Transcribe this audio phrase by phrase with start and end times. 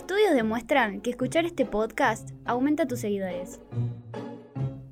[0.00, 3.60] Estudios demuestran que escuchar este podcast aumenta tus seguidores.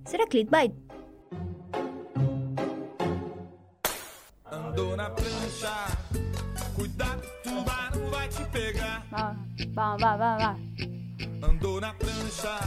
[0.04, 0.74] ¿Será clickbait?
[4.44, 5.86] Andou na prancha,
[6.76, 9.02] cuidado, tubarão vai te pegar.
[9.10, 9.38] Vamos,
[9.72, 10.42] vamos, vamos, vamos.
[10.42, 11.42] vamos.
[11.42, 12.58] Andou na prancha,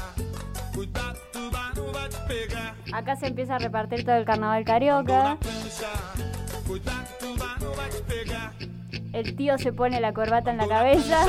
[0.73, 2.75] cuidado, tubarão vai te pegar.
[2.91, 5.37] Acá se empieza a repartir todo el carnaval carioca.
[9.13, 11.27] El tío se pone la corbata en la cabeza.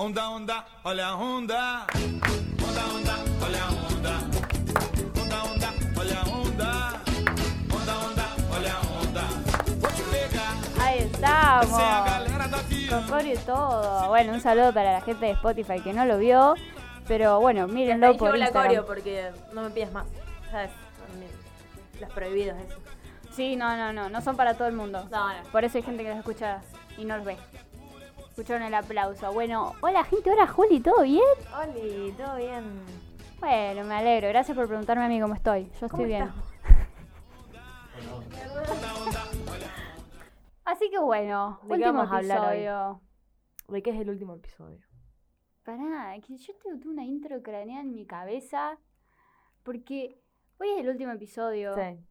[0.00, 1.86] Onda, onda, olha a onda.
[2.66, 3.14] Onda, onda,
[3.44, 4.12] olha a onda.
[5.20, 5.68] Onda, onda,
[6.00, 6.70] olha a onda.
[7.70, 9.22] Onda, onda, olha a onda.
[9.78, 10.56] Vou te pegar.
[10.80, 11.82] Ahí estamos.
[13.10, 14.08] Con y todo.
[14.08, 16.54] Bueno, un saludo para la gente de Spotify que no lo vio.
[17.06, 18.68] Pero bueno, mírenlo por la Instagram.
[18.68, 20.06] coreo porque no me pidas más.
[20.50, 20.70] ¿Sabes?
[20.96, 21.10] Son
[22.00, 22.78] Los prohibidos, eso.
[23.32, 25.06] Sí, no, no, no, no son para todo el mundo.
[25.10, 25.42] No, no.
[25.52, 26.62] Por eso hay gente que los escucha
[26.96, 27.36] y no los ve.
[28.40, 29.30] Escucharon el aplauso.
[29.34, 31.20] Bueno, hola gente, hola Juli, ¿todo bien?
[31.54, 32.64] Oli, ¿todo bien?
[33.38, 34.28] Bueno, me alegro.
[34.28, 35.64] Gracias por preguntarme a mí cómo estoy.
[35.64, 36.32] Yo estoy ¿Cómo bien.
[40.64, 42.46] Así que bueno, ¿De qué último vamos a hablar hoy?
[42.60, 43.02] episodio.
[43.68, 44.80] ¿De qué es el último episodio?
[45.62, 48.78] Pará, que yo tengo una intro craneada en mi cabeza.
[49.62, 50.18] Porque
[50.58, 51.74] hoy es el último episodio.
[51.74, 52.02] Sí.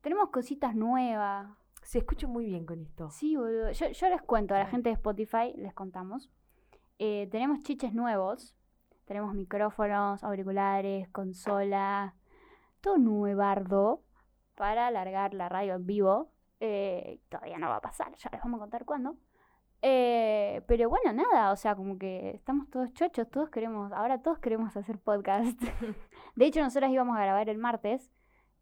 [0.00, 1.48] Tenemos cositas nuevas.
[1.86, 3.10] Se escucha muy bien con esto.
[3.10, 3.70] Sí, boludo.
[3.70, 6.28] Yo, yo les cuento a la gente de Spotify, les contamos.
[6.98, 8.56] Eh, tenemos chiches nuevos.
[9.04, 12.16] Tenemos micrófonos, auriculares, consola.
[12.80, 14.02] Todo nuevardo
[14.56, 16.32] para alargar la radio en vivo.
[16.58, 19.16] Eh, todavía no va a pasar, ya les vamos a contar cuándo.
[19.80, 24.40] Eh, pero bueno, nada, o sea, como que estamos todos chochos, todos queremos, ahora todos
[24.40, 25.60] queremos hacer podcast.
[26.34, 28.10] de hecho, nosotras íbamos a grabar el martes,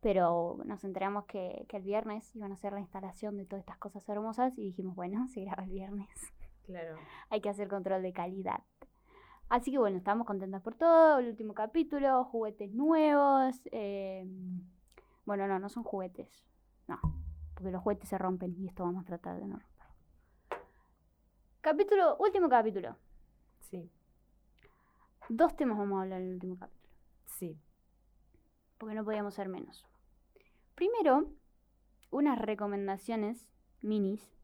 [0.05, 3.79] pero nos enteramos que, que el viernes iban a hacer la instalación de todas estas
[3.79, 6.11] cosas hermosas y dijimos, bueno, se graba el viernes.
[6.67, 6.97] Claro.
[7.31, 8.63] Hay que hacer control de calidad.
[9.49, 11.19] Así que bueno, estamos contentas por todo.
[11.21, 13.67] El último capítulo, juguetes nuevos.
[13.73, 14.27] eh,
[15.25, 16.45] bueno, no, no son juguetes.
[16.87, 16.99] No,
[17.55, 19.95] porque los juguetes se rompen y esto vamos a tratar de no romperlo.
[21.63, 22.97] Capítulo, último capítulo.
[23.61, 23.91] Sí,
[25.31, 26.93] Dos temas vamos a hablar en el último capítulo.
[27.25, 27.59] sí.
[28.77, 29.87] porque no podíamos ser menos.
[30.75, 31.31] Primero,
[32.11, 33.49] unas recomendaciones
[33.81, 34.35] minis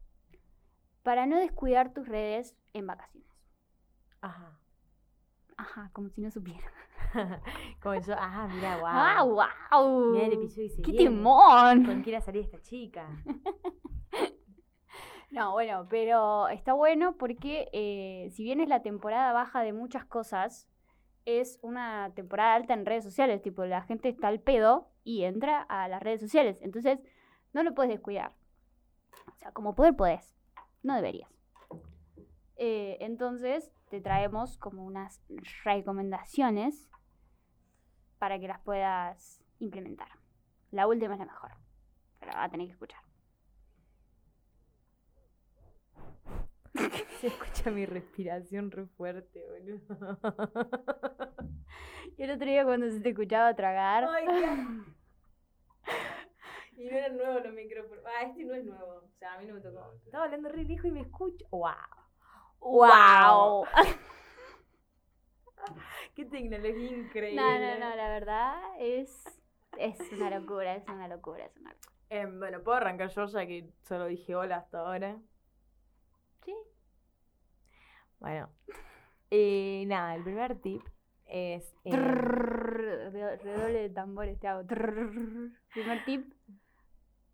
[1.03, 3.29] para no descuidar tus redes en vacaciones.
[4.21, 4.57] Ajá.
[5.57, 6.65] Ajá, como si no supiera.
[7.81, 8.93] Como yo, ajá, mira, guau.
[8.95, 9.23] ¡Ah,
[9.71, 10.11] wow!
[10.11, 11.09] Mira el episodio y se ¡Qué viene.
[11.09, 11.85] timón!
[11.85, 13.07] ¿Con quién salir esta chica?
[15.31, 20.03] No, bueno, pero está bueno porque eh, si bien es la temporada baja de muchas
[20.03, 20.67] cosas,
[21.23, 23.41] es una temporada alta en redes sociales.
[23.41, 26.59] Tipo, la gente está al pedo y entra a las redes sociales.
[26.61, 26.99] Entonces,
[27.53, 28.33] no lo puedes descuidar.
[29.33, 30.35] O sea, como poder podés.
[30.83, 31.29] No deberías.
[32.55, 35.21] Eh, entonces, te traemos como unas
[35.63, 36.89] recomendaciones
[38.19, 40.09] para que las puedas implementar.
[40.71, 41.51] La última es la mejor.
[42.19, 43.10] Pero la vas a tener que escuchar.
[47.19, 50.17] Se escucha mi respiración re fuerte, boludo.
[52.17, 54.05] Y el otro día cuando se te escuchaba tragar.
[54.05, 54.91] Ay, qué-
[56.81, 58.03] Y no eran nuevos los micrófonos.
[58.05, 58.85] Ah, este no es nuevo.
[59.05, 59.93] O sea, a mí no me tocó.
[60.05, 61.45] Estaba hablando re viejo y me escucho.
[61.51, 61.71] ¡Wow!
[62.59, 63.65] ¡Wow!
[66.15, 67.41] ¡Qué tecnología increíble!
[67.41, 69.41] No, no, no, la verdad es,
[69.77, 71.91] es una locura, es una locura, es una locura.
[72.09, 75.17] Em, bueno, puedo arrancar yo ya que solo dije hola hasta ahora.
[78.21, 78.49] Bueno.
[79.31, 80.81] Eh, nada, el primer tip
[81.25, 81.73] es.
[81.83, 84.65] eh, Redoble de tambores te hago.
[84.67, 86.31] Primer tip.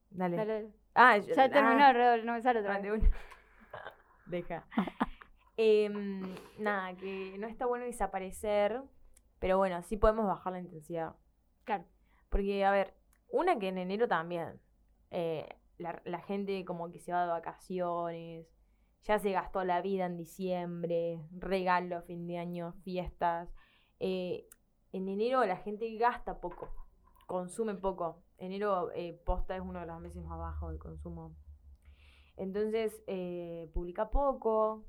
[0.09, 0.37] dale.
[0.37, 0.71] dale.
[0.95, 3.01] Ah, yo- Ya ah, terminó el redoble, no me sale otra ah, de vez.
[3.03, 3.11] una.
[4.25, 4.65] Deja.
[5.57, 6.21] Em,
[6.59, 8.81] nada, que no está bueno desaparecer,
[9.39, 11.15] pero bueno, sí podemos bajar la intensidad.
[11.65, 11.83] Claro.
[12.29, 12.93] Porque, a ver,
[13.29, 14.59] una que en enero también,
[15.11, 18.47] eh, la, la gente como que se va de vacaciones,
[19.07, 23.49] ya se gastó la vida en diciembre, regalo, fin de año, fiestas.
[23.99, 24.47] eh,
[24.93, 26.69] en enero la gente gasta poco,
[27.25, 28.23] consume poco.
[28.37, 31.35] Enero eh, posta es uno de los meses más bajos de consumo.
[32.35, 34.85] Entonces, eh, publica poco,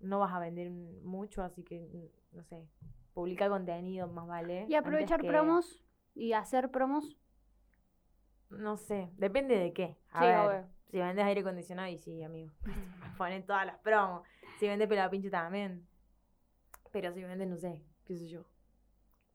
[0.00, 2.68] no vas a vender mucho, así que, no sé,
[3.12, 4.66] publica contenido más vale.
[4.68, 7.18] Y aprovechar que- promos y hacer promos.
[8.50, 9.98] No sé, depende de qué.
[10.10, 10.66] A Sí, ver.
[10.90, 12.52] Si vendes aire acondicionado, y sí, amigo.
[13.18, 14.26] Ponen todas las promos.
[14.58, 15.86] Si vendes pelapincho también.
[16.92, 18.44] Pero si vendes, no sé, qué sé yo.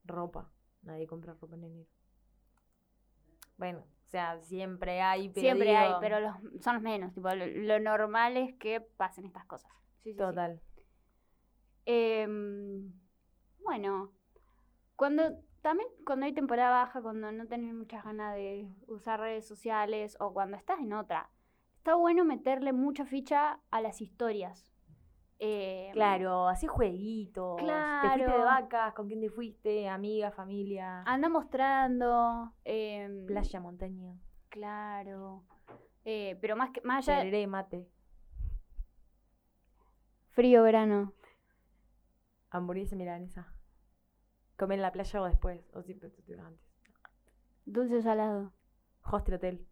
[0.03, 0.51] Ropa.
[0.83, 1.89] Nadie compra ropa en enero.
[3.57, 7.13] Bueno, sea, siempre hay, pero Siempre hay, pero los, son los menos.
[7.13, 9.71] Tipo, lo, lo normal es que pasen estas cosas.
[10.03, 10.17] Sí, sí, sí.
[10.17, 10.61] Total.
[11.85, 12.91] Em,
[13.63, 14.11] bueno,
[14.95, 20.17] cuando también cuando hay temporada baja, cuando no tenés muchas ganas de usar redes sociales
[20.19, 21.29] o cuando estás en otra,
[21.81, 24.71] está bueno meterle mucha ficha a las historias.
[25.39, 27.57] Em, Claro, así jueguitos.
[27.57, 28.43] Te fuiste de Claro.
[28.45, 32.53] vacas, con quién te fuiste, amiga, familia, Anda mostrando.
[32.65, 34.13] em, playa, montaña,
[34.49, 35.43] Claro.
[36.05, 37.89] Eh, pero más que más allá tereré, mate,
[40.29, 41.13] frío verano.
[42.51, 43.47] hamburguesa milanesa.
[44.57, 46.67] Comer en la playa o después, o te antes.
[47.65, 48.53] Dulce o salado.
[49.03, 49.67] Hostel hotel.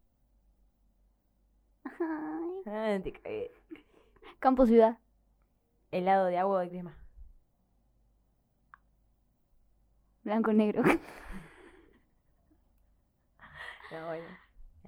[2.00, 2.62] Ay.
[2.66, 3.52] Ah, te cagué.
[4.40, 4.98] Campo ciudad.
[5.92, 6.98] Helado de agua o de crema.
[10.24, 10.84] Blanco negro.
[13.92, 14.28] No, bueno.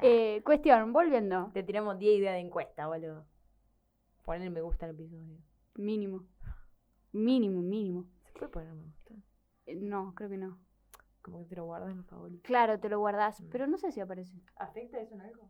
[0.03, 1.50] Eh, cuestión, volviendo.
[1.56, 3.25] Te tiramos 10 ideas de encuesta, boludo.
[4.24, 5.39] Poner me gusta al episodio.
[5.74, 6.27] Mínimo.
[7.12, 8.06] Mínimo, mínimo.
[8.25, 9.15] ¿Se puede poner me gusta?
[9.65, 10.59] Eh, no, creo que no.
[11.24, 12.44] Como que te lo guardas en favoritos.
[12.44, 13.50] Claro, te lo guardas, Mm.
[13.50, 14.39] pero no sé si aparece.
[14.56, 15.50] ¿Afecta eso en algo?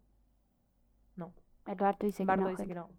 [1.15, 1.33] No.
[1.65, 2.57] Eduardo dice Bardo que no.
[2.57, 2.89] dice que no.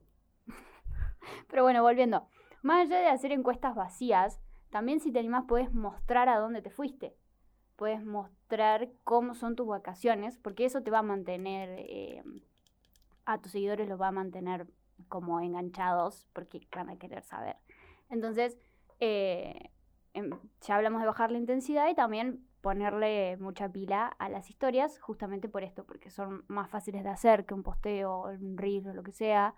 [1.48, 2.28] Pero bueno, volviendo.
[2.62, 6.70] Más allá de hacer encuestas vacías, también si te animás puedes mostrar a dónde te
[6.70, 7.16] fuiste.
[7.76, 12.22] Puedes mostrar cómo son tus vacaciones, porque eso te va a mantener, eh,
[13.24, 14.66] a tus seguidores los va a mantener
[15.08, 17.56] como enganchados, porque van a querer saber.
[18.08, 18.56] Entonces,
[19.00, 19.70] eh,
[20.14, 20.30] em,
[20.60, 25.48] ya hablamos de bajar la intensidad y también ponerle mucha pila a las historias, justamente
[25.48, 29.02] por esto, porque son más fáciles de hacer que un posteo, un reel o lo
[29.02, 29.54] que sea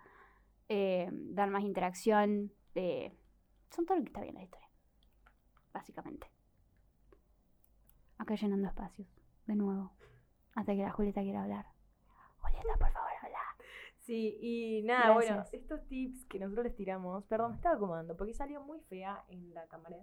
[0.67, 2.51] eh, dan más interacción.
[2.75, 3.13] eh,
[3.69, 4.69] son todo lo que está bien en la historia.
[5.73, 6.27] Básicamente.
[8.17, 9.07] Acá llenando espacios.
[9.45, 9.91] De nuevo.
[10.55, 11.65] Hasta que la Julieta quiera hablar.
[12.39, 13.39] Julieta, por favor, habla.
[13.99, 18.33] Sí, y nada, bueno, estos tips que nosotros les tiramos, perdón, me estaba acomodando porque
[18.33, 19.97] salió muy fea en la cámara.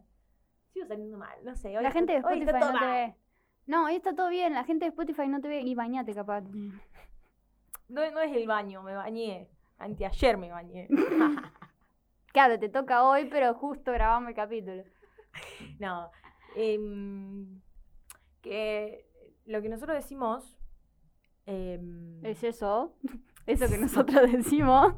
[0.72, 1.76] Sigo saliendo mal, no sé.
[1.76, 3.14] hoy La gente de hoy Spotify no te ve.
[3.66, 4.54] No, ahí está todo bien.
[4.54, 5.60] La gente de Spotify no te ve.
[5.60, 6.42] Y bañate, capaz.
[7.88, 9.48] No, no es el baño, me bañé.
[9.78, 10.88] Anteayer me bañé.
[12.32, 14.82] Claro, te toca hoy, pero justo grabamos el capítulo.
[15.78, 16.10] no.
[16.56, 17.60] em,
[18.40, 19.06] que
[19.44, 20.58] lo que nosotros decimos.
[21.44, 22.96] em, Es eso.
[23.46, 24.94] Eso que nosotros decimos.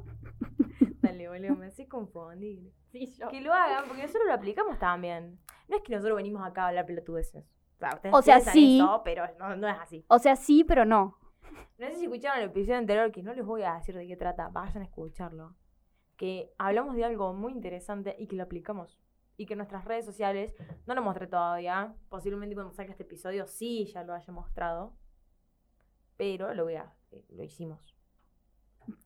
[1.01, 2.71] Dale, boludo, me haces confundir.
[2.93, 3.29] Sí, yo.
[3.31, 5.39] Que lo hagan, porque nosotros lo aplicamos también.
[5.69, 7.45] No es que nosotros venimos acá a hablar pelotudeces.
[7.77, 8.79] O sea, ustedes O sea, sí.
[8.79, 10.05] eso, pero no, no es así.
[10.09, 11.19] O sea, sí, pero no.
[11.79, 14.17] No sé si escucharon el episodio anterior, que no les voy a decir de qué
[14.17, 15.57] trata, vayan a escucharlo.
[16.17, 19.01] Que hablamos de algo muy interesante y que lo aplicamos.
[19.37, 20.55] Y que nuestras redes sociales,
[20.87, 24.95] no lo mostré todavía, posiblemente cuando salga este episodio sí ya lo haya mostrado.
[26.17, 27.97] Pero lo voy a, eh, lo hicimos.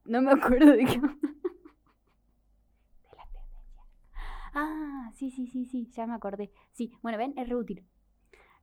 [0.04, 1.00] No me acuerdo de qué.
[1.00, 1.08] De
[3.16, 3.86] la tendencia.
[4.60, 6.50] Ah, sí, sí, sí, sí, ya me acordé.
[6.72, 7.84] Sí, bueno, ven, es re útil.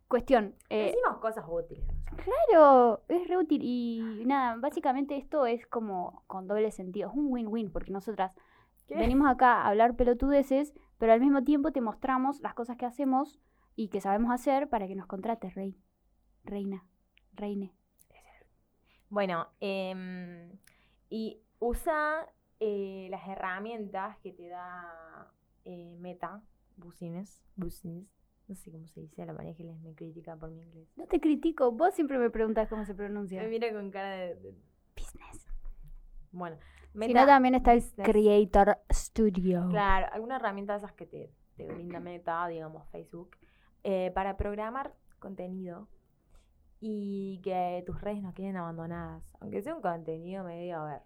[0.08, 1.84] Cuestión, eh, Decimos cosas útiles.
[2.50, 7.26] claro, es re útil y nada, básicamente esto es como con doble sentido, es un
[7.32, 8.36] win-win porque nosotras
[8.88, 8.96] ¿Qué?
[8.96, 13.40] venimos acá a hablar pelotudeces, pero al mismo tiempo te mostramos las cosas que hacemos
[13.76, 15.76] y que sabemos hacer para que nos contrates, rey,
[16.44, 16.86] reina,
[17.34, 17.74] reine.
[19.10, 20.52] Bueno, em,
[21.10, 22.28] y usa
[22.60, 25.32] eh, las herramientas que te da
[25.66, 26.42] eh, Meta,
[26.78, 28.08] Business, Business,
[28.48, 30.88] no sé cómo se dice, la manera que les me critica por mi inglés.
[30.96, 33.42] No te critico, vos siempre me preguntas cómo se pronuncia.
[33.42, 34.36] Me mira con cara de...
[34.36, 34.56] de-
[34.96, 35.46] Business.
[36.32, 36.58] bueno,
[36.92, 38.08] Si Meta, no, también está el Business.
[38.08, 39.68] Creator Studio.
[39.70, 43.36] claro, alguna herramienta de esas que te, te brinda Meta, digamos Facebook,
[43.84, 45.88] eh, para programar contenido
[46.80, 49.24] y que tus redes no queden abandonadas.
[49.40, 51.02] Aunque sea un contenido medio, a ver,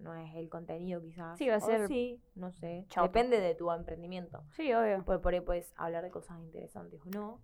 [0.00, 1.38] no es el contenido quizás.
[1.38, 2.86] Sí, va a o ser Sí, no sé.
[2.88, 3.06] choto.
[3.06, 4.42] Depende de tu emprendimiento.
[4.52, 5.02] Sí, obvio.
[5.04, 7.40] Pues por ahí puedes hablar de cosas interesantes o no.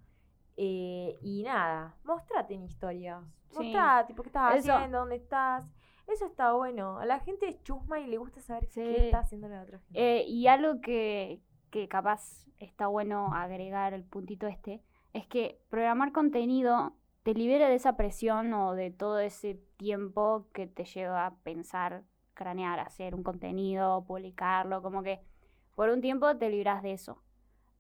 [0.57, 3.23] Eh, y nada, mostrate en historias.
[3.51, 3.59] Sí.
[3.73, 5.65] Mostrate, tipo, qué estás Eso- haciendo, dónde estás.
[6.07, 6.99] Eso está bueno.
[6.99, 8.81] A la gente es chusma y le gusta saber Sí.
[8.81, 10.01] qué está haciendo la otra gente.
[10.21, 14.83] Eh, y algo que, que capaz está bueno agregar el puntito este,
[15.13, 20.67] es que programar contenido te libera de esa presión o de todo ese tiempo que
[20.69, 22.05] te lleva a pensar,
[22.37, 25.21] cranear, hacer un contenido, publicarlo, como que
[25.75, 27.23] por un tiempo te libras de eso.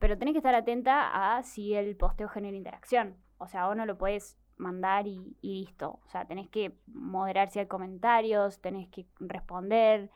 [0.00, 3.16] Pero tenés que estar atenta a si el posteo genera interacción.
[3.38, 6.00] O sea, vos no lo puedes mandar y, listo.
[6.04, 10.10] O sea, tenés que moderar si hay comentarios, tenés que responder.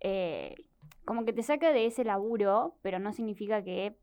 [0.00, 0.54] eh,
[1.04, 3.96] como que te saca de ese laburo, pero no significa que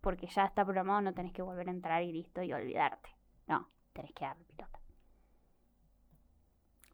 [0.00, 3.10] porque ya está programado no tenés que volver a entrar y listo y olvidarte.
[3.46, 4.78] No, tenés que darle pilota.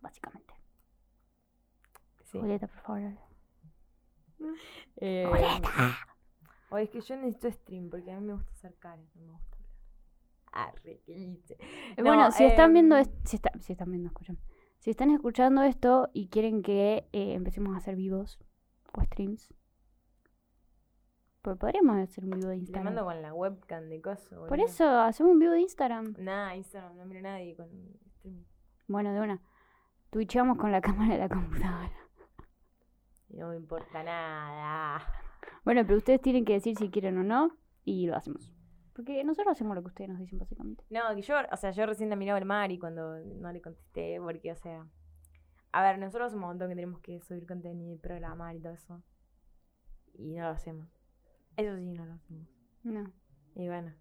[0.01, 0.54] básicamente.
[2.35, 2.41] Sí.
[2.41, 3.13] Julieta, por favor.
[4.97, 5.97] Eh, Julieta.
[6.71, 9.33] o es que yo necesito stream porque a mí me gusta hacer caras, no me
[9.33, 9.57] gusta
[10.53, 10.69] hablar.
[10.75, 11.55] Arre, ¿qué hice?
[11.61, 14.39] Eh, No, bueno, si están viendo em, esto, si, está- si están viendo, escuchan.
[14.81, 18.39] Si están escuchando esto y quieren que eh, empecemos a hacer vivos
[18.93, 19.55] o streams,
[21.43, 22.85] pues podríamos hacer un vivo de Instagram.
[22.85, 24.47] mando con la webcam de coso.
[24.47, 26.15] Por eso, hacemos un vivo de Instagram.
[26.19, 27.69] Nah, Instagram, no mira nadie con
[28.17, 28.45] streaming.
[28.89, 29.41] Bueno, de una.
[30.11, 31.93] Twitchamos con la cámara de la computadora.
[33.37, 35.03] No me importa nada.
[35.65, 38.53] Bueno, pero ustedes tienen que decir si quieren o no y lo hacemos.
[38.95, 40.85] Porque nosotros hacemos lo que ustedes nos dicen, básicamente.
[40.91, 43.61] No, que yo, o sea, yo recién la miraba el mar y cuando no le
[43.61, 44.87] contesté, porque, o sea.
[45.73, 48.73] A ver, nosotros hace un montón que tenemos que subir contenido y programar y todo
[48.73, 49.03] eso.
[50.15, 50.87] Y no lo hacemos.
[51.57, 52.49] Eso sí, no lo hacemos.
[52.85, 53.11] No.
[53.57, 53.93] Y bueno,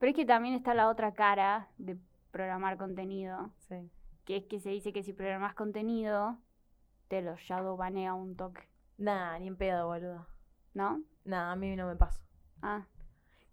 [0.00, 1.96] Pero es que también está la otra cara de
[2.32, 3.52] programar contenido.
[3.68, 3.90] sí.
[4.24, 6.38] Que es que se dice que si programas contenido,
[7.08, 8.71] te lo shadow banea un toque.
[8.98, 10.26] Nada, ni en pedo, boludo.
[10.74, 11.02] ¿No?
[11.24, 12.20] Nada, a mí no me pasa.
[12.62, 12.86] Ah,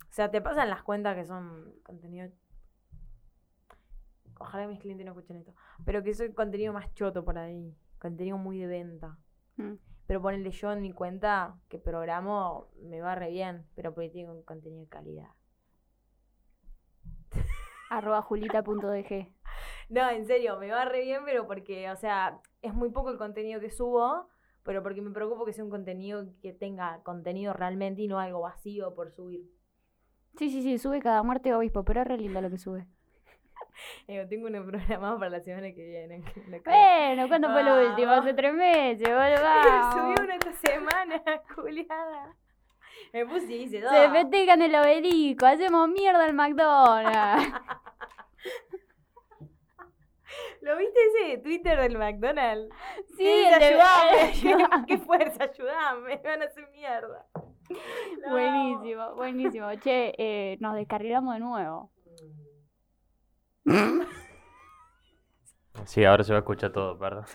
[0.01, 2.29] O sea, te pasan las cuentas que son contenido.
[4.39, 5.53] Ojalá mis clientes no escuchen esto.
[5.85, 7.75] Pero que soy contenido más choto por ahí.
[7.99, 9.17] Contenido muy de venta.
[9.57, 9.73] mm.
[10.07, 13.67] Pero ponerle yo en mi cuenta que programo me va re bien.
[13.75, 15.29] Pero porque tengo contenido de calidad.
[17.89, 19.31] arroba julita.dg.
[19.89, 23.17] No, en serio, me va re bien, pero porque, o sea, es muy poco el
[23.17, 24.29] contenido que subo.
[24.69, 28.41] Pero porque me preocupo que sea un contenido que tenga contenido realmente y no algo
[28.41, 29.49] vacío por subir.
[30.37, 32.85] Sí, sí, sí, sube cada muerte obispo, pero es re lindo lo que sube.
[34.07, 36.23] Digo, tengo uno programado para la semana que viene.
[36.65, 38.11] Bueno, ¿cuándo fue lo último?
[38.11, 39.91] Hace tres meses, boludo.
[39.91, 41.23] Subí uno esta semana,
[41.55, 42.35] culiada.
[43.11, 43.91] Me puse y hice dos.
[43.91, 47.55] Se festejan el obelisco, hacemos mierda al McDonald's.
[50.61, 52.73] ¿Lo viste ese de Twitter del McDonald's?
[53.09, 54.85] Sí, ¿Qué el de- ayudame?
[54.87, 56.01] ¿Qué, fuerza, ayudame.
[56.07, 57.25] Me van a hacer mierda.
[58.25, 58.31] No.
[58.31, 59.67] Buenísimo, buenísimo.
[59.75, 61.91] Che, eh, nos descarrilamos de nuevo.
[65.85, 67.25] Sí, ahora se va a escuchar todo, perdón.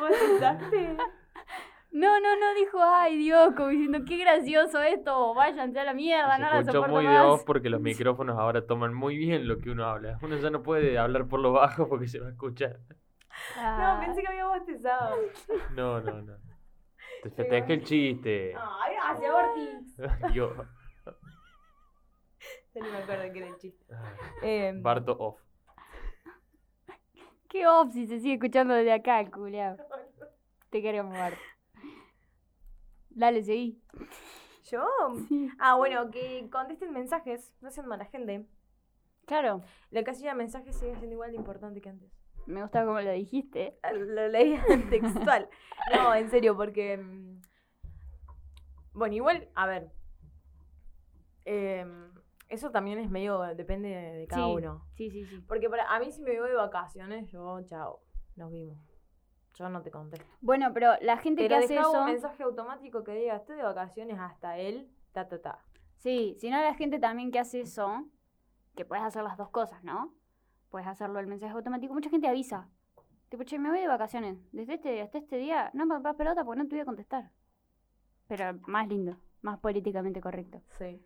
[0.00, 0.10] ¿Vos?
[1.98, 6.36] No, no, no dijo, ay Dios, como diciendo, qué gracioso esto, váyanse a la mierda,
[6.36, 9.58] Se no la soporto muy de off porque los micrófonos ahora toman muy bien lo
[9.58, 10.16] que uno habla.
[10.22, 12.78] Uno ya no puede hablar por lo bajo porque se va a escuchar.
[13.56, 15.16] Ah, No, pensé que había bostezado.
[15.74, 16.36] No, no, no.
[17.24, 18.54] Te festejé el chiste.
[18.56, 20.32] Ay, gracias, Ortiz.
[20.34, 20.54] Yo.
[22.74, 23.84] Ya ni me acuerdo que era el chiste.
[24.42, 25.40] Eh, Barto off.
[27.48, 29.76] Qué off si se sigue escuchando desde acá, culiao.
[30.70, 31.34] Te queremos ver.
[33.18, 33.82] Dale, seguí.
[34.70, 34.86] ¿Yo?
[35.28, 35.48] Sí.
[35.58, 37.52] Ah, bueno, que contesten mensajes.
[37.60, 38.46] No sean mala gente.
[39.26, 42.10] Claro, La casilla de mensajes sigue siendo igual de importante que antes.
[42.46, 43.76] me gusta como lo dijiste.
[43.92, 44.56] Lo leí
[44.90, 45.48] textual.
[45.94, 46.96] No, en serio, porque.
[46.96, 47.40] mm,
[48.92, 49.90] Bueno, igual, a ver.
[51.44, 52.12] em,
[52.48, 53.40] eso también es medio.
[53.56, 54.52] Depende de, de cada Sí.
[54.54, 54.86] uno.
[54.94, 55.40] Sí, sí, sí.
[55.48, 58.00] Porque para, a mí, si me voy de vacaciones, yo, chao,
[58.36, 58.78] nos vimos.
[59.58, 60.24] Yo no te contesto.
[60.40, 61.90] Bueno, pero la gente Pero que hace eso.
[61.90, 65.64] un mensaje automático que diga, estoy de vacaciones hasta él, ta, ta, ta.
[65.96, 68.06] Sí, si no la gente también que hace eso,
[68.76, 70.14] que puedes hacer las dos cosas, ¿no?
[70.70, 71.92] Puedes hacerlo el mensaje automático.
[71.92, 72.68] Mucha gente avisa.
[73.30, 74.38] Tipo, che, me voy de vacaciones.
[74.52, 76.84] Desde este día hasta este día, no me papá pelota porque no te voy a
[76.84, 77.32] contestar.
[78.28, 80.62] Pero más lindo, más políticamente correcto.
[80.78, 81.04] Sí.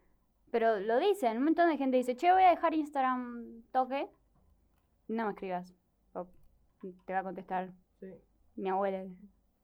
[0.50, 4.10] Pero lo dicen, un montón de gente dice, che, voy a dejar Instagram toque.
[5.08, 5.74] No me escribas.
[6.12, 6.26] O
[7.06, 8.12] te va a contestar sí.
[8.56, 9.04] Mi abuela.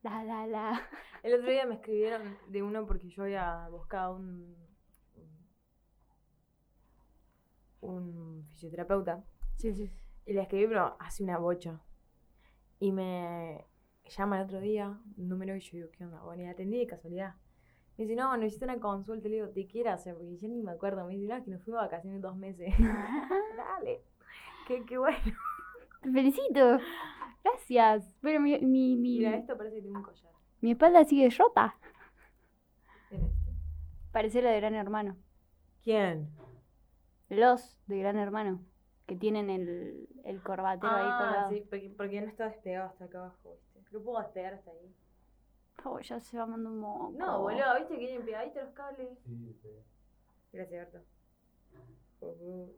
[0.02, 0.80] La, la, la.
[1.22, 4.56] El otro día me escribieron de uno porque yo había buscado un.
[7.80, 9.24] un fisioterapeuta.
[9.56, 9.90] Sí, sí.
[10.26, 11.80] Y le escribí, pero hace una bocha.
[12.80, 13.66] Y me
[14.04, 16.22] llama el otro día, un número, y yo digo, ¿qué onda?
[16.22, 17.34] Bueno, y atendí de casualidad.
[17.96, 19.28] Me dice, no, necesito una consulta.
[19.28, 20.14] Le digo, ¿te quiero hacer?
[20.14, 21.04] Porque yo ni me acuerdo.
[21.04, 22.72] Me dice, no, es que nos fuimos de vacaciones dos meses.
[23.56, 24.02] Dale.
[24.68, 25.18] Qué, qué bueno.
[26.02, 26.78] Te felicito.
[27.52, 28.16] Gracias.
[28.20, 30.32] Pero mi, mi, mi, Mira, esto parece que tiene un collar.
[30.60, 31.76] mi espalda sigue rota.
[33.10, 33.26] Este.
[34.12, 35.16] Parece la de Gran Hermano.
[35.82, 36.28] ¿Quién?
[37.28, 38.60] Los de Gran Hermano.
[39.06, 41.50] Que tienen el, el corbatero ahí Ah, colgado.
[41.50, 43.90] sí, porque, porque no está despegado hasta acá abajo, ¿viste?
[43.92, 44.94] Lo puedo despegar hasta ahí.
[45.84, 47.12] Oh, ya se va mandando un moco.
[47.16, 49.08] No, boludo, ¿viste que vienen pegaditos los cables?
[50.52, 51.06] Gracias, Berto.
[52.20, 52.72] Ujú.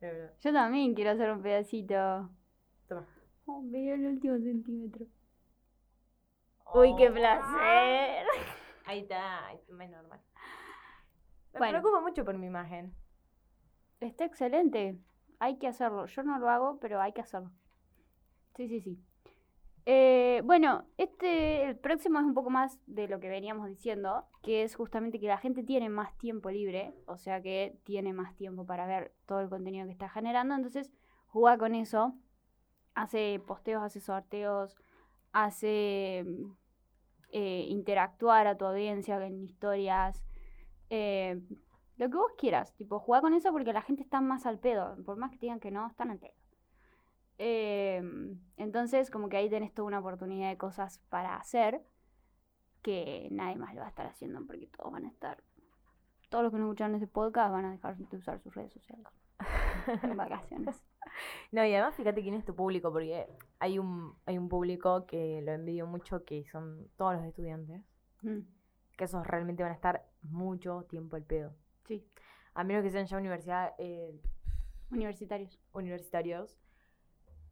[0.00, 0.32] Mira, mira.
[0.40, 2.30] Yo también quiero hacer un pedacito.
[3.46, 5.06] Oh, veo el último centímetro.
[6.74, 7.12] Uy, qué Oh.
[7.14, 8.26] placer.
[8.86, 10.20] Ahí está, ahí está, más normal.
[11.54, 11.80] Me Bueno.
[11.80, 12.94] preocupo mucho por mi imagen.
[14.00, 14.98] Está excelente.
[15.40, 16.06] hay que hacerlo.
[16.06, 17.50] Yo no lo hago, pero hay que hacerlo.
[18.56, 18.98] Sí, sí, sí.
[19.86, 24.62] Eh, bueno, este, el próximo es un poco más de lo que veníamos diciendo, que
[24.62, 28.64] es justamente que la gente tiene más tiempo libre, o sea que tiene más tiempo
[28.64, 30.90] para ver todo el contenido que está generando, entonces
[31.26, 32.14] juega con eso,
[32.94, 34.76] hace posteos, hace sorteos,
[35.32, 36.52] hace mm,
[37.30, 40.24] eh, interactuar a tu audiencia en historias,
[40.90, 41.40] eh,
[41.96, 44.96] lo que vos quieras, tipo, juega con eso porque la gente está más al pedo,
[45.04, 46.34] por más que digan que no, están al pedo.
[47.38, 51.82] Em, entonces, como que ahí tenés toda una oportunidad de cosas para hacer
[52.82, 55.42] que nadie más lo va a estar haciendo porque todos van a estar.
[56.30, 59.06] Todos los que no escucharon ese podcast van a dejar de usar sus redes sociales
[60.02, 60.82] en vacaciones.
[61.52, 63.26] No, y además fíjate quién es tu público, porque
[63.58, 67.82] hay un, hay un público que lo envidio mucho, que son todos los estudiantes,
[68.22, 68.44] Mm,
[68.96, 71.54] que esos realmente van a estar mucho tiempo al pedo.
[71.86, 72.04] sí,
[72.54, 74.18] A menos que sean ya universidad, eh,
[74.90, 75.58] universitarios.
[75.74, 76.58] universitarios,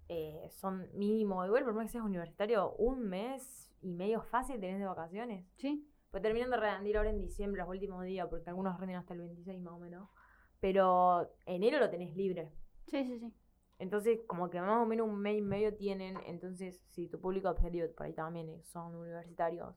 [0.09, 4.79] eh, son mínimo, igual por más que seas universitario, un mes y medio fácil tenés
[4.79, 5.47] de vacaciones.
[5.57, 9.15] Sí, Pues terminan de rendir ahora en diciembre, los últimos días, porque algunos rinden hasta
[9.15, 10.09] el 26 más o menos.
[10.61, 12.53] Pero enero lo tenés libre.
[12.87, 13.33] sí, sí, sí.
[13.83, 16.17] Entonces, como que más o menos un mes y medio tienen.
[16.27, 19.75] Entonces, si tu público objetivo por ahí también es- son universitarios,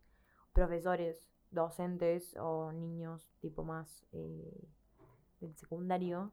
[0.53, 4.67] profesores, docentes o niños tipo más eh,
[5.39, 6.31] del secundario,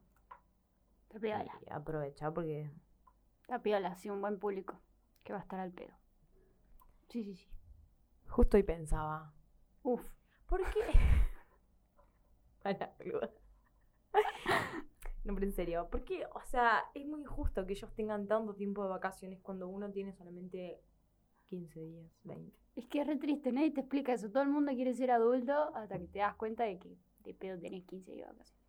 [1.09, 1.59] Está piola.
[1.65, 2.71] eh, aprovecha porque
[3.41, 4.79] Está piola, sí, un buen público
[5.23, 5.95] que va a estar al pedo.
[7.09, 7.49] Sí, sí, sí.
[8.27, 9.33] justo hoy pensaba,
[9.81, 10.01] Uf.
[10.47, 10.81] ¿por qué?
[12.63, 12.95] Para.
[15.23, 16.25] No, pero en serio, ¿por qué?
[16.33, 20.13] O sea, es muy injusto que ellos tengan tanto tiempo de vacaciones cuando uno tiene
[20.13, 20.81] solamente
[21.47, 22.57] 15 días, 20.
[22.75, 24.29] Es que es re triste, nadie te explica eso.
[24.31, 27.59] Todo el mundo quiere ser adulto hasta que te das cuenta de que de pedo
[27.59, 28.63] tenés 15 días de vacaciones.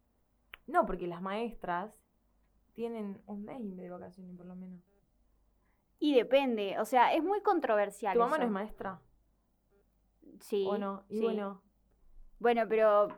[0.66, 1.92] No, porque las maestras
[2.74, 4.82] tienen un mes de vacaciones por lo menos.
[5.98, 8.14] Y depende, o sea, es muy controversial.
[8.14, 9.00] ¿Tu mamá no es maestra?
[10.40, 10.66] Sí.
[10.68, 11.04] ¿O no?
[11.08, 11.24] Y sí.
[11.24, 11.62] bueno,
[12.38, 13.08] Bueno, pero.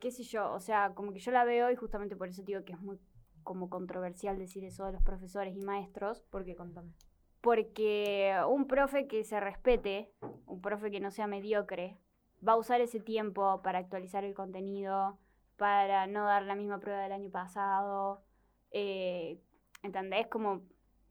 [0.00, 0.52] ¿Qué sé yo?
[0.52, 2.98] O sea, como que yo la veo y justamente por eso digo que es muy
[3.42, 6.22] como controversial decir eso de los profesores y maestros.
[6.30, 6.56] ¿por qué?
[6.56, 6.92] Contame.
[7.40, 10.12] Porque un profe que se respete,
[10.46, 11.98] un profe que no sea mediocre,
[12.46, 15.18] va a usar ese tiempo para actualizar el contenido,
[15.56, 18.22] para no dar la misma prueba del año pasado.
[18.70, 19.40] Eh,
[19.82, 20.26] ¿Entendés?
[20.28, 20.62] Como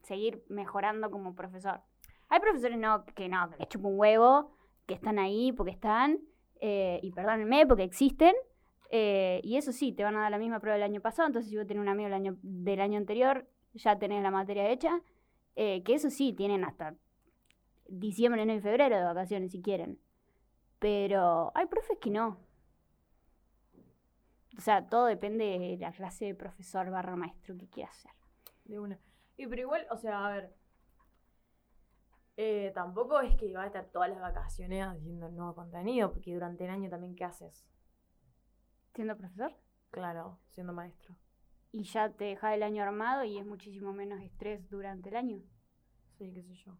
[0.02, 1.80] seguir mejorando como profesor.
[2.28, 4.52] Hay profesores no, que no, que les chupa un huevo,
[4.86, 6.20] que están ahí porque están,
[6.60, 8.34] eh, y perdónenme porque existen.
[8.90, 11.48] Eh, y eso sí, te van a dar la misma prueba del año pasado, entonces
[11.48, 12.08] si vos tenés un amigo
[12.42, 15.00] del año, anterior, ya tenés la materia hecha.
[15.56, 16.96] Eh, que eso sí, tienen hasta
[17.88, 20.00] diciembre, enero y febrero de vacaciones si quieren.
[20.78, 22.38] Pero hay profes que no.
[24.58, 28.12] O sea, todo depende de la clase de profesor barra maestro que quieras ser.
[28.64, 28.98] De una.
[29.36, 30.54] Y pero igual, o sea, a ver.
[32.36, 36.64] eh, tampoco es que va a estar todas las vacaciones haciendo nuevo contenido, porque durante
[36.64, 37.66] el año también, ¿qué haces?
[38.94, 39.52] Siendo profesor.
[39.90, 41.14] Claro, siendo maestro.
[41.72, 45.38] Y ya te deja el año armado y es muchísimo menos estrés durante el año.
[46.18, 46.72] Sí, qué sé yo.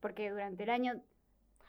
[0.00, 0.94] Porque durante el año...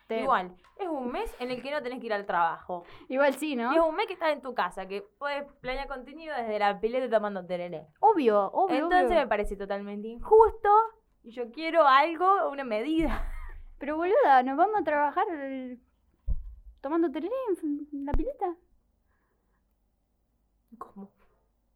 [0.07, 2.83] te- Igual, es un mes en el que no tenés que ir al trabajo.
[3.09, 3.87] Igual sí, Y es ¿no?
[3.87, 7.45] un mes que estás en tu casa, que puedes planear contenido desde la pileta tomando
[7.45, 7.87] tereré.
[7.99, 8.75] Obvio, obvio.
[8.75, 9.19] Entonces obvio.
[9.21, 10.69] me parece totalmente injusto
[11.23, 13.31] y yo quiero algo, una medida.
[13.77, 15.25] Pero boluda, nos vamos a trabajar
[16.81, 17.33] tomando tereré
[17.91, 18.55] en la pileta.
[20.77, 21.11] ¿Cómo?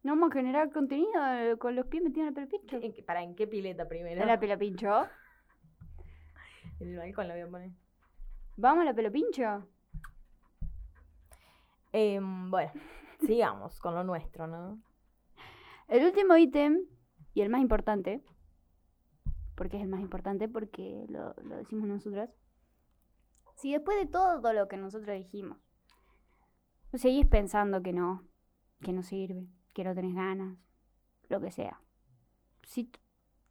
[0.02, 2.76] No vamos a generar contenido eh, con los pies metidos en el pelo pincho.
[2.76, 4.20] ¿En qué- ¿Para en qué pileta primero?
[4.22, 5.06] En la pelo pincho.
[6.80, 7.70] En el balcón la voy a poner.
[8.56, 9.68] Vamos a la pelo pincho.
[11.92, 12.72] Em, bueno,
[13.26, 14.80] sigamos con lo nuestro, ¿no?
[15.88, 16.80] El último ítem,
[17.34, 18.22] y el más importante,
[19.56, 22.30] porque es el más importante, porque lo, lo decimos nosotras.
[23.56, 25.58] Si después de todo lo que nosotros dijimos,
[26.92, 28.24] vos seguís pensando que no,
[28.82, 30.56] que no sirve, que no tenés ganas,
[31.28, 31.80] lo que sea.
[32.64, 32.90] Si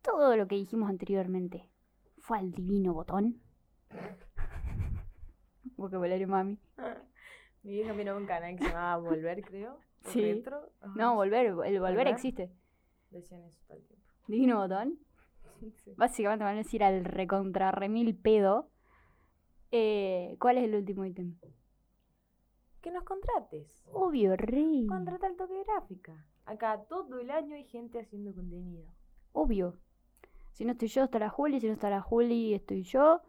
[0.01, 1.69] todo lo que dijimos anteriormente
[2.17, 3.41] fue al divino botón.
[5.77, 6.59] Vocabulario mami.
[7.63, 9.77] Mi vieja miró un canal que se llamaba Volver, creo.
[10.05, 10.21] Sí.
[10.21, 10.71] Retro.
[10.79, 12.07] Ajá, No, volver, el volver ¿Volver?
[12.07, 12.49] existe.
[13.09, 14.07] Decían eso todo el tiempo.
[14.27, 14.97] Divino botón.
[15.83, 15.93] Sí.
[15.97, 18.69] Básicamente van a decir al recontra remil pedo.
[19.71, 21.35] Eh, ¿Cuál es el último ítem?
[22.81, 23.83] Que nos contrates.
[23.91, 24.87] Obvio, rey.
[24.87, 26.25] Contrata al toque gráfica.
[26.45, 28.85] Acá todo el año hay gente haciendo contenido.
[29.33, 29.77] Obvio.
[30.53, 31.59] Si no estoy yo, está la Juli.
[31.59, 33.21] Si no está la Juli, estoy yo.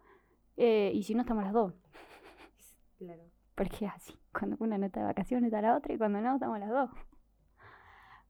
[0.57, 1.73] Eh, y si no, estamos las dos.
[2.97, 3.23] Claro.
[3.55, 4.13] Porque así.
[4.31, 5.93] Cuando una no está de vacaciones, está la otra.
[5.93, 6.89] Y cuando no, estamos las dos.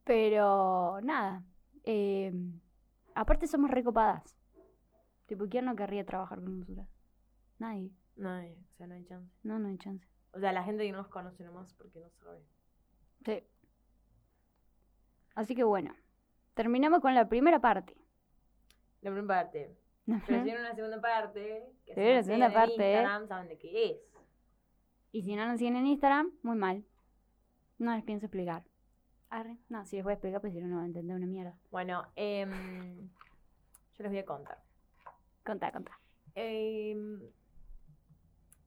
[0.03, 1.43] Pero nada.
[1.83, 2.31] Eh,
[3.15, 4.35] aparte somos recopadas.
[5.25, 6.87] Tipo, ¿quién no querría trabajar con nosotras?
[7.59, 7.91] Nadie.
[8.23, 9.31] Hay- o sea, no hay chance.
[9.43, 10.07] No, no hay chance.
[10.33, 12.39] O sea, la gente que no nos conoce nomás porque no sabe.
[13.25, 13.43] Sí.
[15.35, 15.95] Así que bueno,
[16.53, 17.95] terminamos con la primera parte.
[19.01, 19.75] La primera parte.
[20.05, 22.91] Pero si viene una segunda parte, que Se la segunda en parte, ¿eh?
[22.91, 23.97] Instagram saben de qué es.
[25.11, 26.85] Y si no nos siguen en Instagram, muy mal.
[27.77, 28.63] No les pienso explicar.
[29.29, 29.57] Arre.
[29.69, 31.57] No, si les voy a explicar, pues si no, no van a entender una mierda.
[31.69, 33.09] Bueno, em,
[33.93, 34.61] yo les voy a contar.
[35.45, 35.99] Contá, contá.
[36.35, 37.21] Em,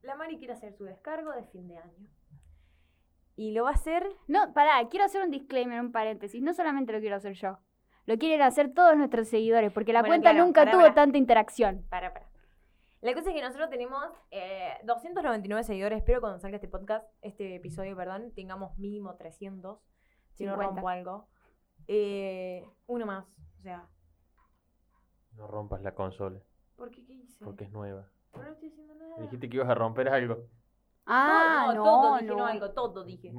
[0.05, 2.09] la Mari quiere hacer su descargo de fin de año.
[3.37, 4.07] Y lo va a hacer.
[4.29, 6.40] No, pará, quiero hacer un disclaimer, un paréntesis.
[6.43, 7.59] No solamente lo quiero hacer yo.
[8.07, 11.85] Lo quieren hacer todos nuestros seguidores, porque la Bueno, cuenta claro, nunca tuvo tanta interacción.
[11.88, 12.29] Para, para.
[13.01, 15.99] La cosa es que nosotros tenemos eh, 299 seguidores.
[15.99, 19.79] Espero cuando salga este podcast, este episodio, perdón, tengamos mínimo 300.
[20.35, 20.67] Si no 50.
[20.73, 21.29] rompo algo.
[21.87, 23.27] Eh, uno más.
[23.59, 23.88] O sea,
[25.33, 26.40] No rompas la consola,
[26.77, 27.45] ¿por qué qué hice?
[27.45, 28.09] porque es nueva.
[28.37, 29.16] No, no estoy haciendo nada.
[29.18, 30.38] Dijiste que ibas a romper algo.
[31.07, 32.37] Ah, no, no, todo dije, no.
[32.37, 33.33] no algo, todo dije.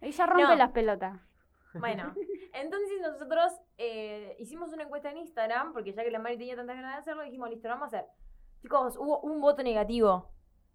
[0.00, 0.54] Ella rompe No.
[0.56, 1.20] las pelotas.
[1.74, 2.14] Bueno,
[2.54, 6.76] entonces nosotros eh, hicimos una encuesta en Instagram, porque ya que la Mari tenía tantas
[6.76, 8.10] ganas de hacerlo, dijimos, listo, lo vamos a hacer.
[8.62, 10.10] Chicos, hubo un voto negativo.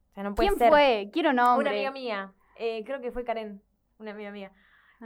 [0.10, 0.70] O sea, no puede ¿Quién ser.
[0.70, 1.10] fue?
[1.14, 1.68] Quiero nombre.
[1.70, 2.34] Una amiga mía.
[2.58, 3.62] Eh, creo que fue Karen.
[3.98, 4.52] Una amiga mía.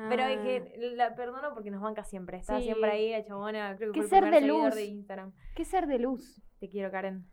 [0.10, 0.28] Pero Ah.
[0.28, 2.38] dije, la perdono porque nos banca siempre.
[2.40, 2.64] Está Sí.
[2.64, 3.78] siempre ahí, la chabona.
[3.78, 4.76] Creo que Qué fue el ser primer de seguidor luz.
[4.76, 5.34] de Instagram.
[5.56, 6.42] Qué ser de luz.
[6.60, 7.26] Te quiero, Karen.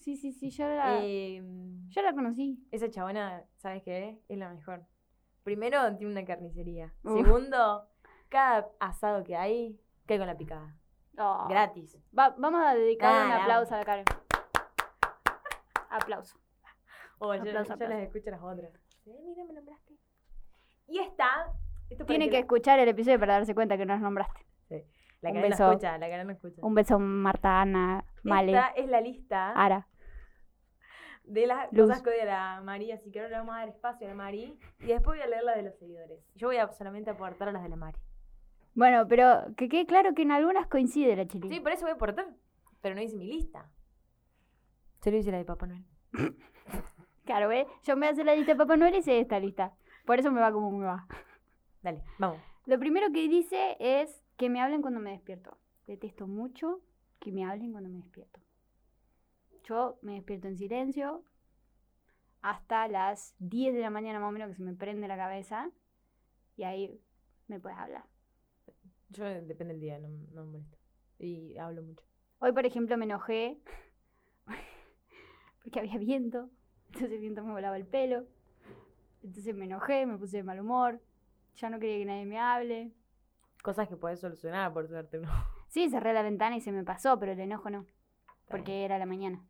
[0.00, 1.42] Sí, sí, sí, yo la, Eh,
[1.88, 2.66] yo la conocí.
[2.70, 4.18] esa chabona, ¿sabes qué?
[4.28, 4.84] Es la mejor.
[5.44, 6.92] Primero, tiene una carnicería.
[7.04, 7.22] Uf.
[7.24, 7.86] Segundo,
[8.28, 10.76] cada asado que hay, cae con la picada.
[11.18, 11.46] Oh.
[11.48, 11.98] Gratis.
[12.18, 14.04] Va- vamos a dedicar un Ah, la aplauso a la Karen.
[15.90, 16.38] Aplauso.
[17.18, 17.94] Oh, yo, Aplauso, yo aplauso.
[17.94, 18.72] las escucho a las otras.
[19.06, 19.94] Eh, mira, me nombraste.
[20.86, 21.52] Y esta.
[21.90, 24.46] esto Tiene para que escuchar el episodio para darse cuenta que nos nombraste.
[25.20, 26.62] La Karen no escucha, la Karen no escucha.
[26.64, 29.86] Un beso, Marta, Ana, Male, Esta es la lista Ara.
[31.32, 31.88] De las Luz.
[31.88, 34.16] cosas que odia la Mari, así que ahora le vamos a dar espacio a la
[34.16, 34.58] Mari.
[34.80, 36.20] Y después voy a leer las de los seguidores.
[36.34, 37.98] Yo voy a solamente aportar a las de la Mari.
[38.74, 41.48] Bueno, pero que quede claro que en algunas coincide la chili.
[41.48, 42.26] Sí, por eso voy a aportar.
[42.80, 43.70] Pero no hice mi lista.
[45.02, 45.84] Solo hice la de Papá Noel.
[47.24, 47.68] Claro, ¿ves?
[47.84, 49.72] Yo me hace la lista de Papá Noel y sé esta lista.
[50.04, 51.06] Por eso me va como me va.
[51.80, 52.38] Dale, vamos.
[52.66, 55.56] Lo primero que dice es que me hablen cuando me despierto.
[55.86, 56.80] Detesto mucho
[57.20, 58.40] que me hablen cuando me despierto.
[59.64, 61.24] Yo me despierto en silencio
[62.42, 65.70] hasta las 10 de la mañana más o menos que se me prende la cabeza
[66.56, 67.00] y ahí
[67.48, 68.04] me puedes hablar.
[69.10, 70.76] Yo eh, depende del día, no, no me molesta.
[71.18, 72.04] Y hablo mucho.
[72.38, 73.60] Hoy, por ejemplo, me enojé
[75.62, 76.48] porque había viento,
[76.86, 78.26] entonces el viento me volaba el pelo.
[79.22, 81.00] Entonces me enojé, me puse de mal humor,
[81.56, 82.92] ya no quería que nadie me hable.
[83.62, 85.30] Cosas que puedes solucionar, por suerte, ¿no?
[85.68, 87.86] Sí, cerré la ventana y se me pasó, pero el enojo no,
[88.48, 89.44] porque era la mañana.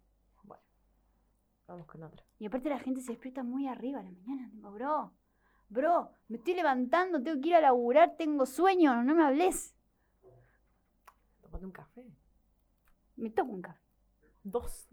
[1.70, 2.24] Vamos con otra.
[2.40, 4.50] Y aparte la gente se despierta muy arriba a la mañana.
[4.50, 5.12] Tipo, bro,
[5.68, 9.72] bro, me estoy levantando, tengo que ir a laburar, tengo sueño, no me hables.
[11.42, 12.04] Tómate un café.
[13.14, 13.86] Me toco un café.
[14.42, 14.88] Dos.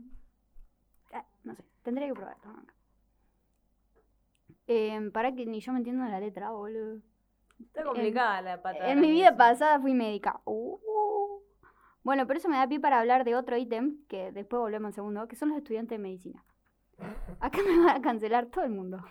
[1.11, 2.39] Ah, no sé, tendría que probar.
[2.41, 2.79] tomar un café.
[4.67, 7.01] Eh, para que ni yo me entiendo la letra, boludo.
[7.59, 8.91] Está complicada la pata.
[8.91, 10.41] En mi vida pasada fui médica.
[10.45, 10.77] Uh.
[12.03, 14.93] Bueno, pero eso me da pie para hablar de otro ítem, que después volvemos al
[14.93, 16.45] segundo, que son los estudiantes de medicina.
[17.39, 19.03] Acá me van a cancelar todo el mundo.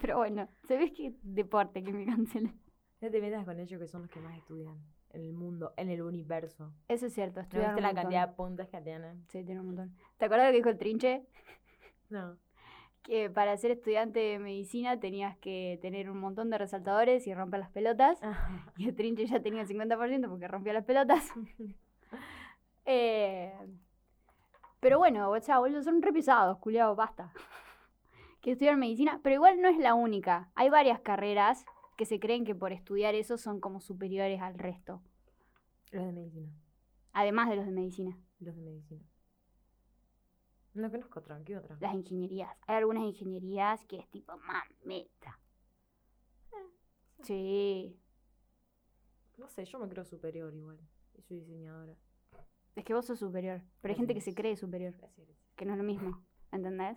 [0.00, 2.58] Pero bueno, se ve que deporte que me cancelen.
[3.00, 4.76] No te metas con ellos que son los que más estudian
[5.12, 6.72] en el mundo, en el universo.
[6.88, 9.24] Eso es cierto, ¿No viste un la cantidad de puntos que tienen?
[9.28, 9.96] Sí, tiene un montón.
[10.18, 11.26] ¿Te acuerdas lo que dijo el trinche?
[12.08, 12.36] No.
[13.02, 17.60] Que para ser estudiante de medicina tenías que tener un montón de resaltadores y romper
[17.60, 18.20] las pelotas.
[18.76, 21.28] Y el trinche ya tenía el 50% porque rompió las pelotas.
[22.84, 23.52] Eh,
[24.82, 27.32] pero bueno, o sea, boludo, son re pesados, culiao, basta.
[28.40, 30.50] Que estudiar medicina, pero igual no es la única.
[30.56, 31.64] Hay varias carreras
[31.96, 35.00] que se creen que por estudiar eso son como superiores al resto.
[35.92, 36.52] Los de medicina.
[37.12, 39.04] Además de los de medicina, Los de medicina.
[40.74, 41.40] No conozco otra.
[41.44, 41.76] ¿Qué otra?
[41.78, 42.50] las ingenierías.
[42.66, 45.38] Hay algunas ingenierías que es tipo mameta.
[47.22, 47.96] Sí,
[49.36, 50.80] No sé, yo me creo superior igual.
[51.14, 51.94] Y soy diseñadora.
[52.76, 54.94] Es que vos sos superior, pero hay gente que se cree superior.
[55.56, 56.96] Que no es lo mismo, ¿entendés?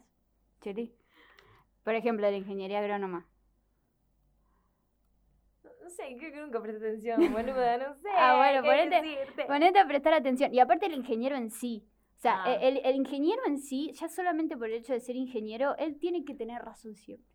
[0.62, 0.96] Chili.
[1.84, 3.28] Por ejemplo, la ingeniería agrónoma.
[5.84, 7.78] No, sé, creo que nunca presté atención, boluda.
[7.78, 8.10] No sé.
[8.18, 9.46] Ah, bueno, ponete-.
[9.46, 10.54] Ponete a prestar atención.
[10.54, 11.88] Y aparte el ingeniero en sí.
[12.18, 12.56] O sea, Ah.
[12.56, 16.24] el, el ingeniero en sí, ya solamente por el hecho de ser ingeniero, él tiene
[16.26, 17.28] que tener razón siempre.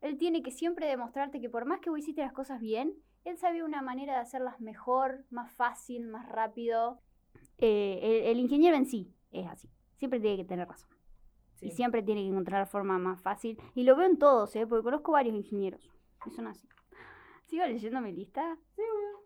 [0.00, 2.94] Él tiene que siempre demostrarte que por más que vos hiciste las cosas bien,
[3.24, 7.00] él sabía una manera de hacerlas mejor, más fácil, más rápido.
[7.58, 9.70] Eh, el, el ingeniero en sí es así.
[9.96, 10.90] Siempre tiene que tener razón.
[11.54, 11.66] Sí.
[11.68, 13.58] Y siempre tiene que encontrar la forma más fácil.
[13.74, 14.66] Y lo veo en todos, ¿eh?
[14.66, 15.90] Porque conozco varios ingenieros.
[16.26, 16.68] Y son así.
[17.46, 18.58] ¿Sigo leyendo mi lista?
[18.74, 18.82] Sí,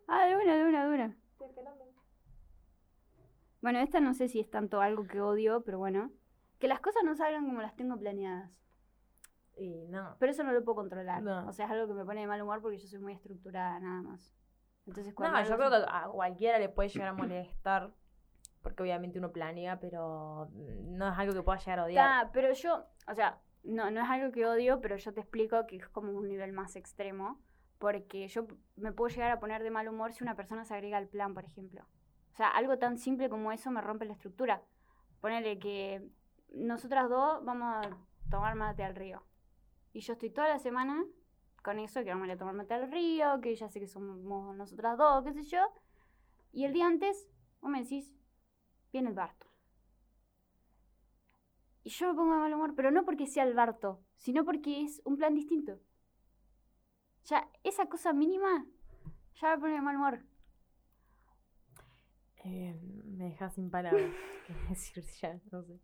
[0.06, 1.16] Ah, de una, de una, de una.
[3.62, 6.10] Bueno, esta no sé si es tanto algo que odio, pero bueno.
[6.58, 8.50] Que las cosas no salgan como las tengo planeadas.
[9.56, 10.16] Y no.
[10.18, 11.22] Pero eso no lo puedo controlar.
[11.22, 11.46] No.
[11.48, 13.78] O sea, es algo que me pone de mal humor porque yo soy muy estructurada,
[13.80, 14.34] nada más.
[14.86, 17.92] Entonces, cuando No, yo creo se- que a cualquiera le puede llegar a molestar.
[18.62, 22.24] Porque obviamente uno planea, pero no es algo que pueda llegar a odiar.
[22.24, 25.66] Ta, pero yo, o sea, no, no es algo que odio, pero yo te explico
[25.66, 27.40] que es como un nivel más extremo.
[27.78, 28.46] Porque yo
[28.76, 31.32] me puedo llegar a poner de mal humor si una persona se agrega al plan,
[31.32, 31.86] por ejemplo.
[32.30, 34.62] O sea, algo tan simple como eso me rompe la estructura.
[35.22, 36.06] Ponele que
[36.52, 37.90] nosotras dos vamos a
[38.30, 39.22] tomar mate al río.
[39.92, 41.04] Y yo estoy toda la semana
[41.62, 43.86] con eso, que vamos a ir a tomar mate al río, que ya sé que
[43.86, 44.18] somos
[44.54, 45.60] nosotras dos, qué sé yo.
[46.52, 47.28] Y el día antes,
[47.60, 48.14] vos me decís,
[48.92, 49.46] viene el Barto.
[51.82, 54.82] Y yo me pongo de mal humor, pero no porque sea el Barto, sino porque
[54.82, 55.78] es un plan distinto.
[57.24, 58.66] Ya, esa cosa mínima
[59.40, 60.20] ya me pone de mal humor.
[62.44, 64.10] Eh, me dejas sin palabras.
[64.46, 65.40] ¿Qué decir ya?
[65.50, 65.80] No sé.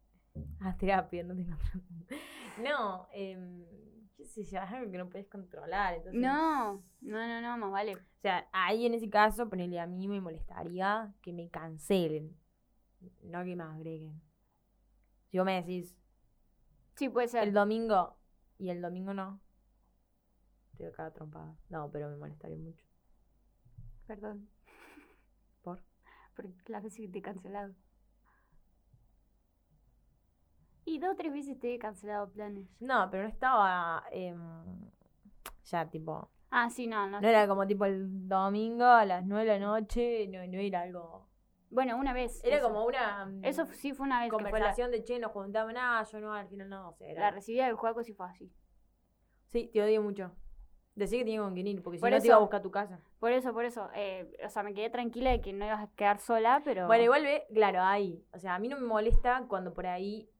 [0.60, 1.56] Ah, terapia, no tengo.
[2.62, 3.38] No, eh,
[4.16, 5.94] qué sé yo, es algo que no puedes controlar.
[5.94, 7.96] Entonces, No, no, no, no, más vale.
[7.96, 12.36] O sea, ahí en ese caso, ponerle a mí me molestaría que me cancelen,
[13.22, 14.20] no que me agreguen.
[15.26, 15.96] Si vos me decís
[16.96, 17.44] Sí, puede ser.
[17.44, 18.16] el domingo
[18.58, 19.40] y el domingo no,
[20.76, 21.56] te voy a cagar trompada.
[21.68, 22.84] No, pero me molestaría mucho.
[24.06, 24.48] Perdón.
[25.62, 25.82] ¿Por?
[26.34, 27.74] Porque las veces que te he cancelado.
[30.84, 32.68] Y dos o tres veces te he cancelado planes.
[32.80, 34.38] No, pero no estaba em,
[35.64, 36.30] ya tipo.
[36.50, 37.20] Ah, sí, no, no.
[37.20, 40.82] No era como tipo el domingo a las 9 de la noche, no, no era
[40.82, 41.25] algo.
[41.70, 42.42] Bueno, una vez.
[42.44, 42.66] Era eso.
[42.68, 45.32] como una mm, Eso sí fue una vez que fue la, conversación de che, nos
[45.32, 48.12] juntamos, nada, yo no, al final no, o sea, era- la recibida del juego sí
[48.12, 48.52] fue así.
[49.48, 50.32] Sí, te odio mucho.
[50.94, 52.60] Decí que tenía con quién ir, porque si Por no te iba a eso- buscar
[52.60, 53.00] a tu casa.
[53.18, 53.90] Por eso, por eso.
[53.94, 56.86] eh, o sea, me quedé tranquila de que no ibas a quedar sola, pero.
[56.86, 58.24] Bueno, igual ve, claro, ahí.
[58.32, 60.30] O sea, a mí no me molesta cuando por ahí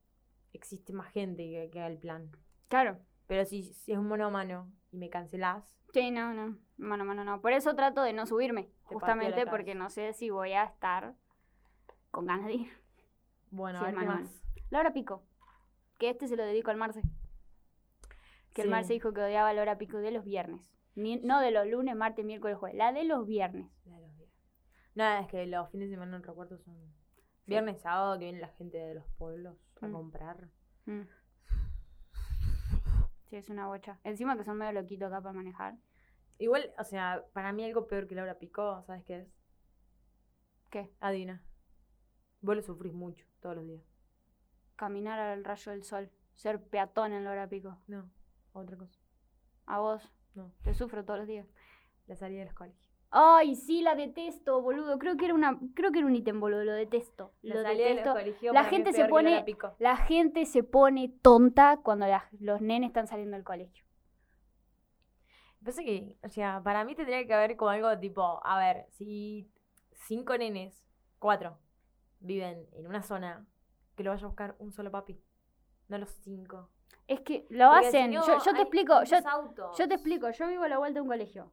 [0.54, 2.30] existe más gente que, que haga el plan.
[2.68, 2.98] Claro.
[3.26, 6.59] Pero si, si es un mano a mano y me cancelás, Sí, no, no.
[6.77, 7.40] Mano, mano, no.
[7.40, 8.68] Por eso trato de no subirme.
[8.83, 11.14] Justamente porque no sé si voy a estar
[12.11, 12.72] con ganas de ir.
[13.51, 14.42] bueno, Sí, a ver qué más.
[14.68, 15.22] La hora pico.
[15.99, 17.01] Que este se lo dedico al Marce.
[18.53, 18.68] Que el.
[18.70, 20.70] Marce dijo que odiaba la hora pico de los viernes.
[20.94, 22.77] Ni- no de los lunes, martes, miércoles, jueves.
[22.77, 23.70] La de los viernes.
[23.87, 24.37] La de los viernes.
[24.94, 26.77] Nada, es que los fines de semana en recuerdo son
[27.46, 29.92] viernes, sábado, que viene la gente de los pueblos a Mm.
[29.92, 30.49] comprar.
[30.85, 31.03] Mm.
[33.28, 33.98] Sí, es una bocha.
[34.04, 35.76] Encima que son medio loquitos acá para manejar.
[36.38, 39.28] Igual, o sea, para mí algo peor que la hora pico, ¿sabes qué es?
[40.70, 40.92] ¿Qué?
[41.00, 41.42] Adivina.
[42.40, 43.82] Vos lo sufrís mucho, todos los días.
[44.76, 46.10] Caminar al rayo del sol.
[46.34, 47.78] Ser peatón en la hora pico.
[47.86, 48.10] No,
[48.52, 49.00] otra cosa.
[49.64, 50.12] A vos.
[50.34, 51.46] No, Te sufro todos los días.
[52.06, 52.86] la salida de los colegios.
[53.11, 54.99] Ay, sí, la detesto, boludo.
[54.99, 56.64] Creo que era una, creo que era un ítem, boludo.
[56.64, 57.33] Lo detesto.
[57.42, 58.14] La Lo detesto.
[58.53, 59.45] La gente se la pone-.
[59.79, 63.85] La gente se pone tonta cuando las- los nenes están saliendo del colegio.
[65.64, 69.51] Pasa que, o sea, para mí tendría que haber como algo tipo, a ver, si
[69.92, 70.85] cinco nenes,
[71.19, 71.59] cuatro,
[72.21, 73.47] viven en una zona,
[73.97, 75.19] que lo vaya a buscar un solo papi,
[75.88, 76.71] no los cinco.
[77.09, 78.12] Es que lo Porque si hacen.
[78.12, 80.31] no, yo, yo te explico, yo te explico.
[80.31, 81.53] Yo vivo a la vuelta de un colegio.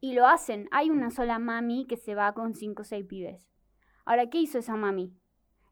[0.00, 0.68] Y lo hacen.
[0.70, 3.50] Hay una sola mami que se va con cinco o seis pibes.
[4.04, 5.16] Ahora, ¿qué hizo esa mami?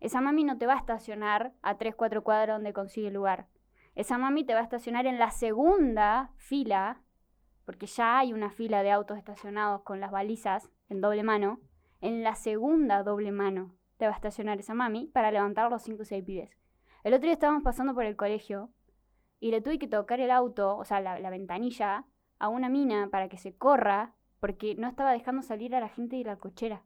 [0.00, 3.48] Esa mami no te va a estacionar a 3, 4 cuadras donde consigue lugar.
[3.94, 7.02] Esa mami te va a estacionar en la segunda fila,
[7.64, 11.60] porque ya hay una fila de autos estacionados con las balizas en doble mano.
[12.00, 16.02] En la segunda doble mano te va a estacionar esa mami para levantar los 5
[16.02, 16.50] o 6 pibes.
[17.02, 18.70] El otro día estábamos pasando por el colegio
[19.40, 22.04] y le tuve que tocar el auto, o sea, la, la ventanilla,
[22.38, 26.16] a una mina para que se corra porque no estaba dejando salir a la gente
[26.16, 26.84] de la cochera.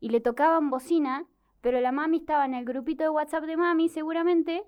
[0.00, 1.26] Y le tocaban bocina,
[1.60, 4.64] pero la mami estaba en el grupito de WhatsApp de mami seguramente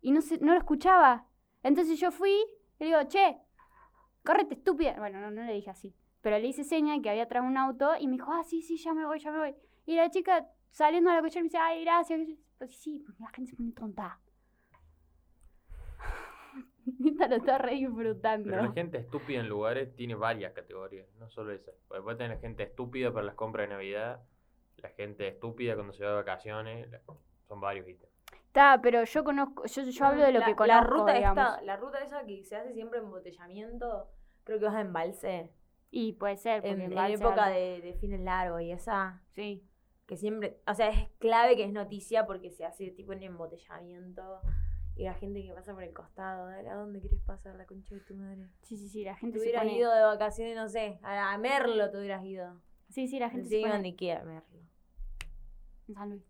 [0.00, 1.26] y no, se, no lo escuchaba.
[1.62, 3.38] Entonces yo fui y le digo, che,
[4.24, 4.94] córrete estúpida.
[4.98, 7.90] Bueno, no, no le dije así, pero le hice seña que había atrás un auto
[7.98, 9.54] y me dijo, ah, sí, sí, ya me voy, ya me voy.
[9.86, 12.20] Y la chica saliendo a la cochera me dice, ay, gracias.
[12.58, 14.20] Pues sí, porque la gente se pone tonta.
[16.98, 18.50] Nita lo está re disfrutando.
[18.50, 21.72] Pero la gente estúpida en lugares tiene varias categorías, no solo esa.
[21.88, 24.20] Porque puede tener gente estúpida para las compras de Navidad,
[24.78, 27.00] la gente estúpida cuando se va de vacaciones, la-
[27.48, 28.12] son varios ítems.
[28.46, 31.38] Está, pero yo conozco, yo, yo hablo de lo La- que conozco, la ruta digamos.
[31.38, 34.08] esta, la ruta esa que se hace siempre embotellamiento,
[34.44, 35.50] creo que vas a embalse.
[35.90, 39.22] Y puede ser, porque En, en época de, de fines largos y esa.
[39.34, 39.62] Sí.
[40.06, 40.58] Que siempre.
[40.66, 44.40] O sea, es clave que es noticia porque se hace tipo un embotellamiento.
[44.94, 46.46] Y la gente que pasa por el costado.
[46.46, 48.48] "Dale, ¿A dónde querés pasar la concha de tu madre?
[48.62, 49.76] Sí, sí, sí, la Te gente se hubieras pone...
[49.78, 50.98] ido de vacaciones, no sé.
[51.02, 52.60] A, Merlo te hubieras ido.
[52.90, 54.60] Sí, sí, la gente Sí, se pone donde quiera, Merlo.
[55.88, 56.22] en San Luis.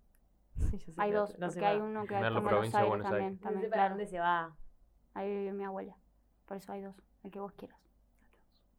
[0.70, 2.88] Sí, yo sé Hay dos, no porque hay uno que Merlo, está en Buenos Aires
[2.88, 3.40] Buenos también, Aires.
[3.40, 3.94] No también, sé para claro.
[3.94, 4.56] dónde se va.
[5.14, 5.96] Ahí vive mi abuela.
[6.46, 6.94] Por eso hay dos,
[7.24, 7.78] el que vos quieras.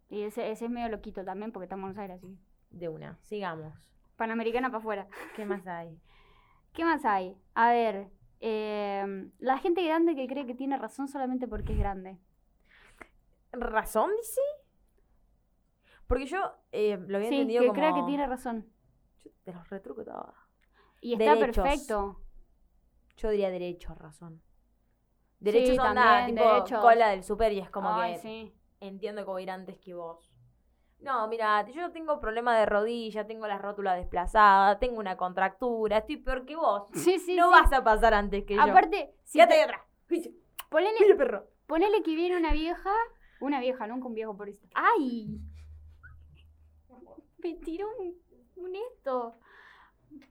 [0.09, 2.37] Y ese, ese es medio loquito también porque está en Buenos Aires, así.
[2.69, 3.17] De una.
[3.23, 3.73] Sigamos.
[4.15, 5.07] Panamericana para afuera.
[5.35, 5.99] ¿Qué más hay?
[6.73, 7.35] ¿Qué más hay?
[7.55, 8.09] A ver,
[8.45, 12.19] eh, la gente grande que cree que tiene razón solamente porque es grande.
[13.53, 14.41] ¿Razón, dice?
[16.07, 16.39] Porque yo
[16.71, 17.79] eh, lo había Sí, entendido que como...
[17.79, 18.67] cree que tiene razón.
[19.23, 20.33] Yo te los retruco todo.
[21.01, 21.63] Y está Derechos.
[21.63, 22.19] perfecto.
[23.17, 24.41] Yo diría derechos, razón.
[25.39, 26.79] Derechos Sí, onda, también, tipo derechos.
[26.81, 28.53] cola del super y es como Ay, que sí.
[28.79, 30.32] entiendo que voy a ir antes que vos.
[31.03, 36.17] No, mira, yo tengo problema de rodilla, tengo la rótula desplazada, tengo una contractura, estoy
[36.17, 36.83] peor que vos.
[36.93, 37.51] Sí, sí, no sí.
[37.61, 38.61] vas a pasar antes que yo.
[38.61, 39.81] Aparte, si Quédate te- atrás.
[40.09, 40.31] Mira,
[40.69, 41.47] ponele, perro.
[41.67, 42.91] ponele que viene una vieja,
[43.41, 44.65] una vieja, nunca un viejo por eso.
[44.75, 45.39] ¡Ay!
[47.39, 48.15] Me tiró un,
[48.55, 49.35] un esto.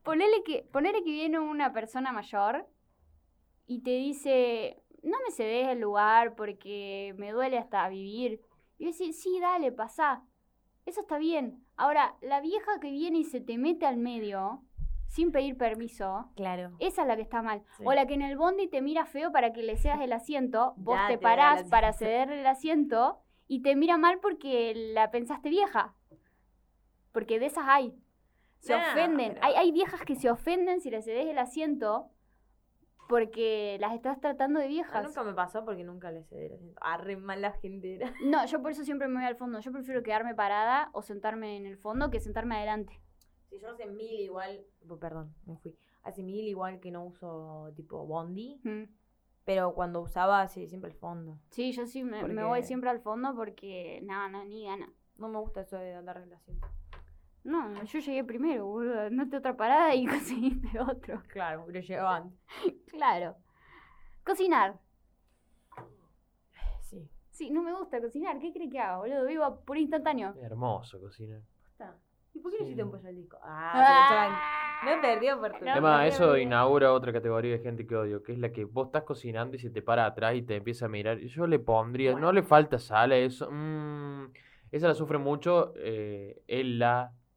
[0.03, 2.67] Ponele que, ponele que viene una persona mayor
[3.67, 8.41] y te dice, no me cedes el lugar porque me duele hasta vivir.
[8.79, 10.25] Y yo decís, sí, dale, pasá.
[10.87, 11.64] Eso está bien.
[11.77, 14.62] Ahora, la vieja que viene y se te mete al medio
[15.09, 16.73] sin pedir permiso, Claro.
[16.79, 17.62] esa es la que está mal.
[17.77, 17.85] Sí.
[17.87, 20.73] O la que en el bondi te mira feo para que le cedas el asiento,
[20.79, 25.51] vos Ya te parás para cederle el asiento y te mira mal porque la pensaste
[25.51, 25.95] vieja.
[27.12, 27.95] Porque de esas hay.
[28.61, 29.35] Se No, ofenden.
[29.35, 32.09] pero- Hay, hay viejas que se ofenden si le cedes el asiento
[33.12, 35.05] porque las estás tratando de Ah, viejas.
[35.05, 36.81] nunca me pasó porque nunca le cedí el asiento.
[36.83, 38.11] Ah, re mala gente era.
[38.25, 39.61] No, yo por eso siempre me voy al fondo.
[39.61, 43.01] Yo prefiero quedarme parada o sentarme en el fondo que sentarme adelante.
[43.51, 44.64] Si yo hace mil igual.
[44.98, 45.77] Perdón, me fui.
[46.03, 48.59] Hace mil igual que no uso tipo bondi.
[48.64, 48.85] Mm.
[49.44, 51.38] Pero cuando usaba, sí, siempre el fondo.
[51.51, 54.90] Sí, yo sí me, me Porque- voy siempre al fondo porque nada, no, ni gana.
[55.18, 56.66] No me gusta eso de andar en asiento.
[57.44, 59.00] No, yo llegué primero, boludo.
[59.00, 61.22] Andate otra parada y conseguiste otro.
[61.28, 62.38] Claro, pero llegaba antes.
[62.88, 63.37] Claro.
[64.24, 64.78] Cocinar.
[66.81, 67.09] Sí.
[67.31, 68.38] Sí, no me gusta cocinar.
[68.38, 69.26] ¿Qué crees que hago, boludo?
[69.26, 70.35] Vivo por instantáneo.
[70.40, 71.40] Hermoso cocinar.
[71.72, 71.96] Está.
[72.35, 73.38] ¿Y por qué no hiciste un pollo al disco?
[73.42, 75.66] Ah, lo echaban- No perdí oportunidad.
[75.66, 78.64] No, Además, no, eso inaugura otra categoría de gente que odio, que es la que
[78.64, 81.20] vos estás cocinando y se te para atrás y te empieza a mirar.
[81.20, 82.28] Y Yo le pondría, Bueno.
[82.28, 83.48] no le falta sal a eso.
[83.50, 84.33] mm,
[84.70, 86.83] esa la sufre mucho eh, él,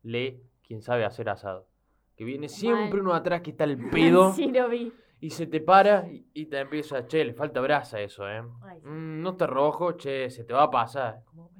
[0.05, 1.67] la, le, quien sabe hacer asado.
[2.15, 4.93] Que viene siempre uno atrás que está el pedo sí, lo vi.
[5.19, 8.41] y se te para y, y te empieza, che, le falta brasa eso, ¿eh?
[8.63, 8.87] Ay, sí.
[8.87, 11.23] Mm, no está rojo, che, se te va a pasar.
[11.25, 11.51] Como,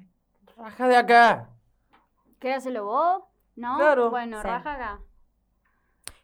[0.56, 1.50] raja de acá.
[2.38, 3.22] ¿Querés hacerlo vos?
[3.56, 3.76] ¿No?
[3.76, 4.10] Claro.
[4.10, 4.46] Bueno, Sí.
[4.48, 5.00] raja acá.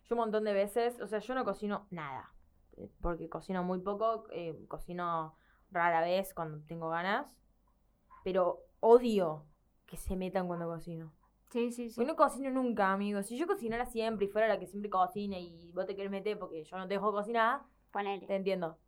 [0.04, 2.32] Yo un montón de veces, o sea, yo no cocino nada.
[2.76, 5.36] eh, Porque cocino muy poco, eh, cocino
[5.70, 7.26] rara vez cuando tengo ganas.
[8.24, 9.44] Pero odio
[9.86, 11.12] que se metan cuando cocino.
[11.52, 12.00] Sí, sí, sí.
[12.00, 13.26] Yo no cocino nunca, amigos.
[13.26, 16.38] Si yo cocinara siempre y fuera la que siempre cocina y vos te querés meter
[16.38, 17.60] porque yo no te dejo cocinar,
[17.90, 18.26] Ponele.
[18.26, 18.78] te entiendo.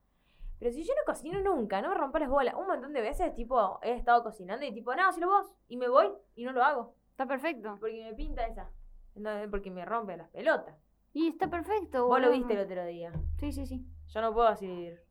[0.58, 2.54] Pero si yo no cocino nunca, no me rompas las bolas.
[2.54, 5.52] Un montón de veces, tipo, he estado cocinando y tipo, no, lo vos.
[5.68, 6.94] Y me voy y no lo hago.
[7.10, 7.76] Está perfecto.
[7.78, 8.70] Porque me pinta esa.
[9.14, 10.74] No, porque me rompe las pelotas.
[11.12, 13.12] Y está perfecto, Vos lo viste el otro día.
[13.38, 13.86] Sí, sí, sí.
[14.08, 15.02] Yo no puedo decir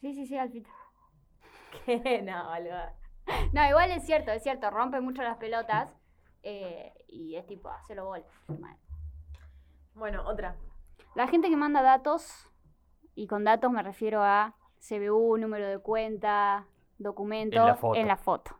[0.00, 0.70] Sí, sí, sí, Alfita.
[1.84, 3.03] que no, boludo.
[3.52, 4.70] No, igual es cierto, es cierto.
[4.70, 5.88] Rompe mucho las pelotas.
[6.42, 8.24] eh, y es tipo, hacelo gol.
[8.60, 8.76] Mal.
[9.94, 10.56] Bueno, otra.
[11.14, 12.50] La gente que manda datos,
[13.14, 16.66] y con datos me refiero a CBU, número de cuenta,
[16.98, 17.98] documento, En la foto.
[18.00, 18.58] en la foto.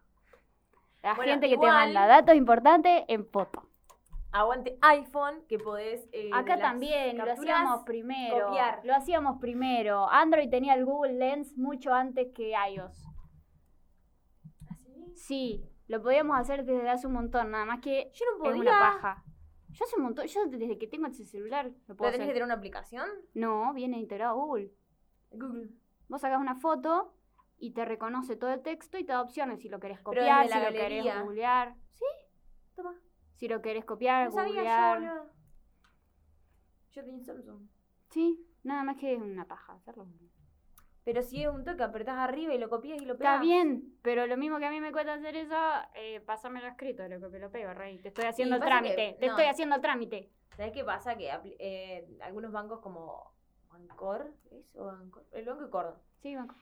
[1.03, 3.69] La Bueno, gente que igual- te manda datos importantes en foto.
[4.33, 6.09] Aguante iPhone, que podés.
[6.13, 8.47] eh, Acá también, lo hacíamos primero.
[8.47, 8.81] copiar.
[8.85, 10.09] Lo hacíamos primero.
[10.11, 13.05] Android tenía el Google Lens mucho antes que iOS.
[15.15, 18.61] Sí, lo podíamos hacer desde hace un montón, nada más que Yo no es podía.
[18.63, 19.25] una paja.
[19.71, 22.33] Yo hace un montón, yo desde que tengo ese celular lo ¿Pero puedo tenés que
[22.35, 23.09] tener una aplicación?
[23.35, 24.73] No, viene integrado a Google.
[25.33, 25.71] Google.
[26.09, 27.15] Vos sacás una foto
[27.59, 30.47] y te reconoce todo el texto y te da opciones si lo querés Pero copiar,
[30.49, 31.03] si lo galería.
[31.03, 31.75] querés googlear.
[31.95, 32.05] Sí,
[32.77, 32.95] Toma.
[33.35, 35.01] si lo querés copiar, No sabía googlear.
[35.03, 35.31] yo, boludo.
[36.93, 37.69] Yo tenía Samsung.
[38.11, 40.07] sí, nada más que es una paja hacerlo.
[41.05, 43.35] Pero si es un toque, apretás arriba y lo copias y lo pegas.
[43.35, 45.55] Está bien, pero lo mismo que a mí me cuesta hacer eso,
[45.95, 47.99] eh, pásamelo escrito, lo copio y lo pego, rey.
[47.99, 49.33] Te estoy haciendo que- trámite, te no.
[49.33, 50.31] estoy haciendo el trámite.
[50.57, 51.17] ¿Sabes qué pasa?
[51.17, 53.35] Que eh, algunos bancos como
[53.71, 54.75] Bancor, ¿es?
[54.77, 56.01] O Bancor, el Banco de Córdoba.
[56.21, 56.55] Sí, banco.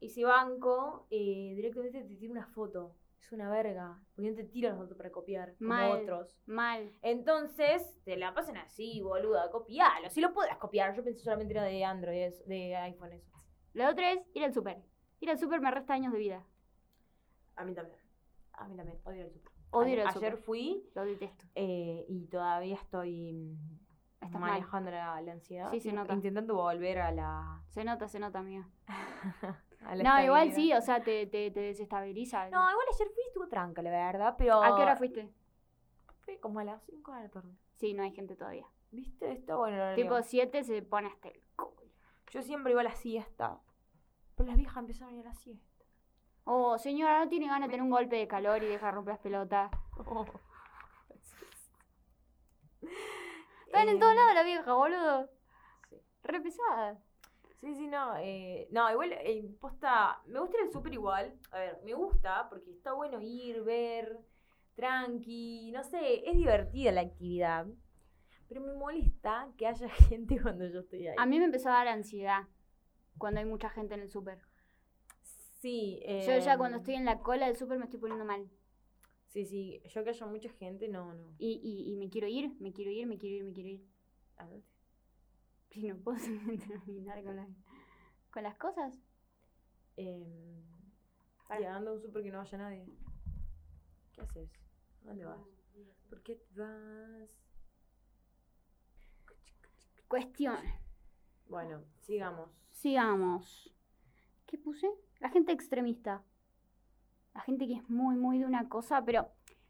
[0.00, 2.94] Y si banco, eh, directamente te tira una foto.
[3.20, 3.98] es una verga.
[4.14, 5.90] Porque no te tiran los datos para copiar, como Mal.
[6.02, 6.40] otros.
[6.46, 6.92] Mal.
[7.02, 10.08] Entonces, te la pasan así, boluda, copialo.
[10.08, 13.37] Si lo podrás copiar, yo pensé solamente era de Android, de iPhone eso.
[13.78, 14.82] La otra es ir al súper.
[15.20, 16.44] Ir al súper me resta años de vida.
[17.56, 17.98] A mí también.
[18.52, 19.52] A mí también, odio el super.
[19.70, 20.36] Odio ir al Ayer súper.
[20.36, 21.44] fui Lo detesto.
[21.54, 23.78] eh, y todavía estoy mm,
[24.24, 24.50] Estás mal.
[24.50, 25.70] manejando la, la ansiedad.
[25.70, 26.12] Sí, se nota.
[26.14, 28.68] Intentando volver a la, Se nota, se nota, amiga.
[29.84, 32.50] a la No, igual sí, o sea, te, te, te desestabiliza.
[32.50, 34.62] No, igual ayer fui y estuvo tranca, la verdad, pero...
[34.62, 35.30] ¿A qué hora fuiste?
[36.20, 37.52] Fui como a las 5 de la tarde.
[37.76, 38.66] Sí, no hay gente todavía.
[38.90, 39.30] ¿Viste?
[39.32, 39.94] Está bueno el.
[39.96, 41.74] Tipo 7 se pone hasta el culo.
[42.30, 43.60] Yo siempre iba a la siesta.
[44.38, 45.84] Pero las viejas empezaron a ir a la siesta.
[46.44, 49.20] Oh, señora, ¿no tiene ganas de tener un golpe de calor y dejar romper las
[49.20, 49.70] pelotas?
[53.66, 55.28] Están en todos lados la vieja, boludo.
[55.90, 56.00] Sí.
[56.22, 56.98] Re pesada.
[57.60, 58.16] Sí, sí, no.
[58.18, 61.36] eh, no, igual, eh, posta, me gusta al súper igual.
[61.50, 64.20] A ver, me gusta porque está bueno ir, ver,
[64.76, 67.66] tranqui, no sé, es divertida la actividad.
[68.48, 71.16] Pero me molesta que haya gente cuando yo estoy ahí.
[71.18, 72.46] A mí me empezó a dar ansiedad
[73.18, 74.40] cuando hay mucha gente en el súper.
[75.60, 76.00] Sí.
[76.04, 78.48] Yo ya em, cuando estoy en la cola del súper me estoy poniendo mal.
[79.26, 81.34] Sí, sí, yo que haya mucha gente, no, no.
[81.38, 83.84] Y, y, y me quiero ir, me quiero ir, me quiero ir, me quiero ir.
[84.36, 84.64] Andate.
[85.70, 86.18] Y no puedo
[86.68, 87.48] terminar con, las-
[88.32, 88.98] con las cosas.
[89.96, 90.62] Em,
[91.46, 91.60] Para.
[91.60, 92.86] llegando a un súper que no haya nadie.
[94.14, 94.50] ¿Qué haces?
[95.04, 95.40] ¿A dónde vas?
[96.08, 97.28] ¿Por qué vas?
[100.08, 100.56] Cuestión.
[101.48, 102.50] Bueno, sigamos.
[102.70, 103.74] Sigamos.
[104.46, 104.90] ¿Qué puse?
[105.20, 106.22] La gente extremista.
[107.34, 109.28] La gente que es muy, muy de una cosa, pero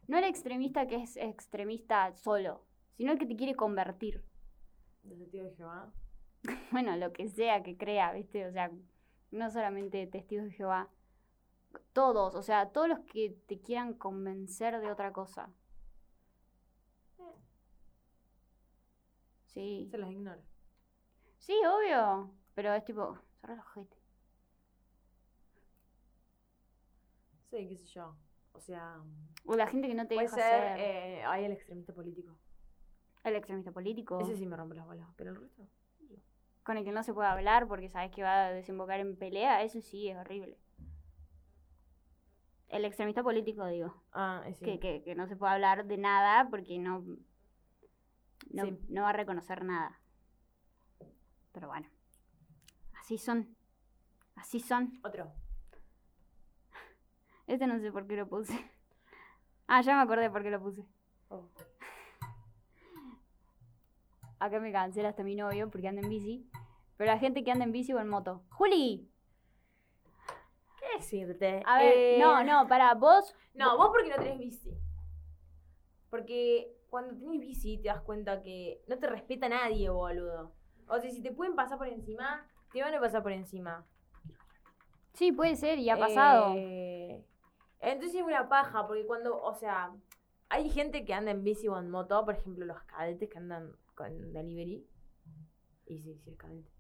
[0.09, 2.65] no el extremista que es extremista solo,
[2.97, 4.25] sino el que te quiere convertir.
[5.05, 5.93] ¿Del testigo de Jehová?
[6.73, 8.47] Bueno, lo que sea que crea, ¿viste?
[8.47, 8.71] O sea,
[9.31, 10.89] no solamente testigos de Jehová.
[11.93, 15.51] Todos, o sea, todos los que te quieran convencer de otra cosa.
[19.47, 19.89] Sí.
[19.91, 20.41] Se las ignora.
[21.49, 22.31] Sí, obvio.
[22.55, 23.97] Pero es tipo, cerrar el ojete.
[27.51, 28.15] Sí, qué sé yo.
[28.53, 29.01] O sea,
[29.47, 32.37] O la gente que no te puede deja ser, ser eh, hay el extremista político.
[33.25, 34.21] el extremista político.
[34.21, 35.67] Ese sí me rompe las bolas, pero el resto.
[36.65, 39.63] Con el que no se puede hablar porque sabes que va a desembocar en pelea.
[39.63, 40.59] Eso sí es horrible.
[42.69, 44.03] El extremista político, digo.
[44.13, 44.63] Ah, ese.
[44.63, 47.03] que, que, que no se puede hablar de nada porque no,
[48.51, 48.79] no, Sí.
[48.91, 49.98] no va a reconocer nada.
[51.53, 51.89] Pero bueno,
[53.01, 53.57] así son.
[54.37, 55.01] Así son.
[55.03, 55.33] Otro.
[57.47, 58.53] Este no sé por qué lo puse.
[59.71, 60.83] Ah, ya me acordé por qué lo puse.
[61.29, 61.47] Oh.
[64.39, 66.49] Acá me cancela hasta mi novio porque anda en bici.
[66.97, 68.45] Pero la gente que anda en bici o en moto.
[68.49, 69.13] ¡Juli!
[70.81, 71.63] ¿Qué decirte?
[71.67, 73.35] A ver, Eh, no, no, para vos.
[73.53, 74.73] No, vos porque no tenés bici.
[76.09, 80.55] Porque cuando tenés bici te das cuenta que no te respeta nadie, boludo.
[80.89, 83.85] O sea, si te pueden pasar por encima, te van a pasar por encima.
[85.15, 86.55] Sí, puede ser, y ha pasado.
[86.57, 87.25] Eh,
[87.81, 89.93] entonces es una paja, porque cuando, o sea,
[90.49, 93.73] hay gente que anda en bici o en moto, por ejemplo, los cadetes que andan
[93.95, 94.87] con delivery.
[95.87, 96.71] Y sí, sí, es cadete.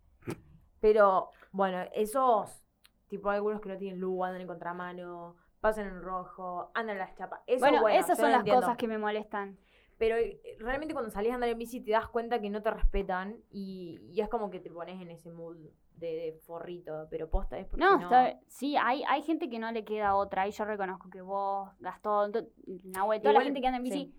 [0.80, 2.62] Pero, bueno, esos,
[3.08, 7.14] tipo, algunos que no tienen luz, andan en contramano, pasan en rojo, andan en las
[7.16, 7.40] chapas.
[7.46, 8.60] Eso, bueno, bueno, esas son las entiendo.
[8.62, 9.58] cosas que me molestan.
[9.98, 12.70] Pero eh, realmente cuando salís a andar en bici te das cuenta que no te
[12.70, 15.56] respetan y, y es como que te pones en ese mood
[15.96, 18.02] de, de forrito, pero posta es porque No, no.
[18.04, 20.46] está- sí, hay, hay gente que no le queda otra.
[20.46, 22.46] Y yo reconozco que vos, Gastón, to-
[22.84, 24.14] Nahuel, toda la gente que anda en bici sí.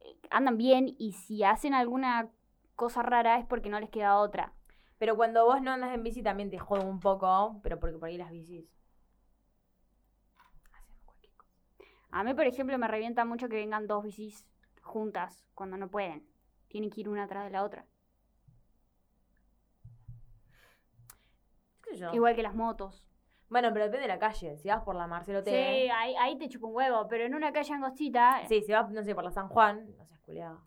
[0.00, 0.94] eh, andan bien.
[0.98, 2.28] Y si hacen alguna
[2.74, 4.52] cosa rara es porque no les queda otra.
[4.98, 8.08] Pero cuando vos no andas en bici también te jodo un poco, pero porque por
[8.08, 8.68] ahí las bicis.
[10.72, 11.50] hacen cualquier cosa.
[12.10, 14.44] A mí, por ejemplo, me revienta mucho que vengan dos bicis
[14.82, 16.26] juntas cuando no pueden.
[16.68, 17.86] Tienen que ir una atrás de la otra.
[21.82, 22.12] ¿Qué sé yo?
[22.12, 23.04] Igual que las motos.
[23.48, 24.56] Bueno, pero depende de la calle.
[24.56, 25.90] Si vas por la Marcelo Sí, T.
[25.90, 27.06] ahí, ahí te chupa un huevo.
[27.08, 30.06] Pero en una calle angostita, Sí, si vas, no sé, por la San Juan, no
[30.06, 30.62] seas culiado.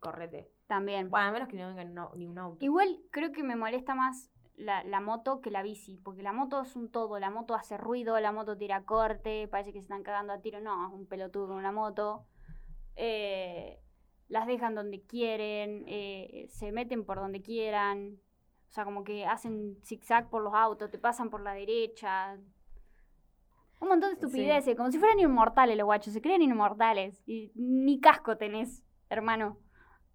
[0.00, 0.50] Correte.
[0.66, 1.08] también.
[1.10, 2.64] Bueno, a menos que no venga no- ni un auto.
[2.64, 6.60] Igual creo que me molesta más la, la moto que la bici, porque la moto
[6.62, 10.02] es un todo, la moto hace ruido, la moto tira corte, parece que se están
[10.02, 12.26] cagando a tiro, no, es un pelotudo con una moto.
[12.96, 13.80] Eh,
[14.28, 18.18] las dejan donde quieren, eh, se meten por donde quieran,
[18.68, 22.36] o sea, como que hacen zigzag por los autos, te pasan por la derecha.
[23.78, 24.24] Un montón de Sí.
[24.26, 27.22] estupideces, como si fueran inmortales los guachos, se creen inmortales.
[27.26, 29.58] Y ni casco tenés, hermano.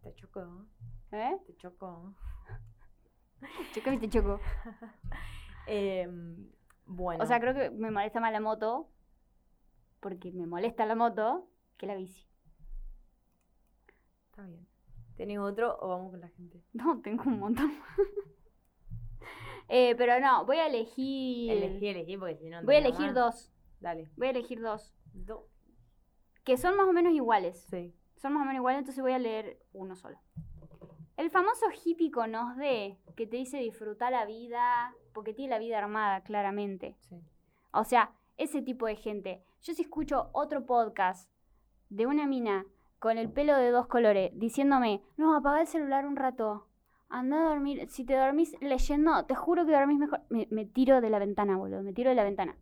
[0.01, 0.65] Te chocó.
[1.11, 1.37] ¿Eh?
[1.45, 2.13] Te chocó.
[3.73, 4.39] Choca y te choco.
[5.67, 6.49] Em,
[6.85, 7.23] bueno.
[7.23, 8.89] O sea, creo que me molesta más la moto
[9.99, 12.27] porque me molesta la moto, que la bici.
[14.31, 14.65] Está bien.
[15.15, 16.63] ¿Tenés otro o vamos con la gente?
[16.73, 17.71] No, tengo un montón.
[19.73, 21.49] Eh, pero no, voy a elegir.
[21.51, 22.61] Elegí, elegí, porque si no.
[22.63, 23.15] voy a elegir más.
[23.15, 23.51] dos.
[23.79, 24.11] Dale.
[24.17, 24.93] Voy a elegir dos.
[25.13, 25.47] Do-
[26.43, 27.65] Que son más o menos iguales.
[27.69, 27.93] Sí.
[28.17, 30.19] Son más o menos iguales, entonces voy a leer uno solo.
[31.15, 35.59] El famoso hippie con nos de que te dice disfrutar la vida, porque tiene la
[35.59, 36.97] vida armada, claramente.
[36.99, 37.21] Sí.
[37.71, 39.41] O sea, ese tipo de gente.
[39.61, 41.31] Yo si escucho otro podcast
[41.89, 42.65] de una mina
[43.01, 46.67] con el pelo de dos colores diciéndome, no, apaga el celular un rato,
[47.09, 50.21] anda a dormir, si te dormís leyendo, te juro que dormís mejor.
[50.29, 52.55] Me, tiro de la ventana, boludo, me tiro de la ventana.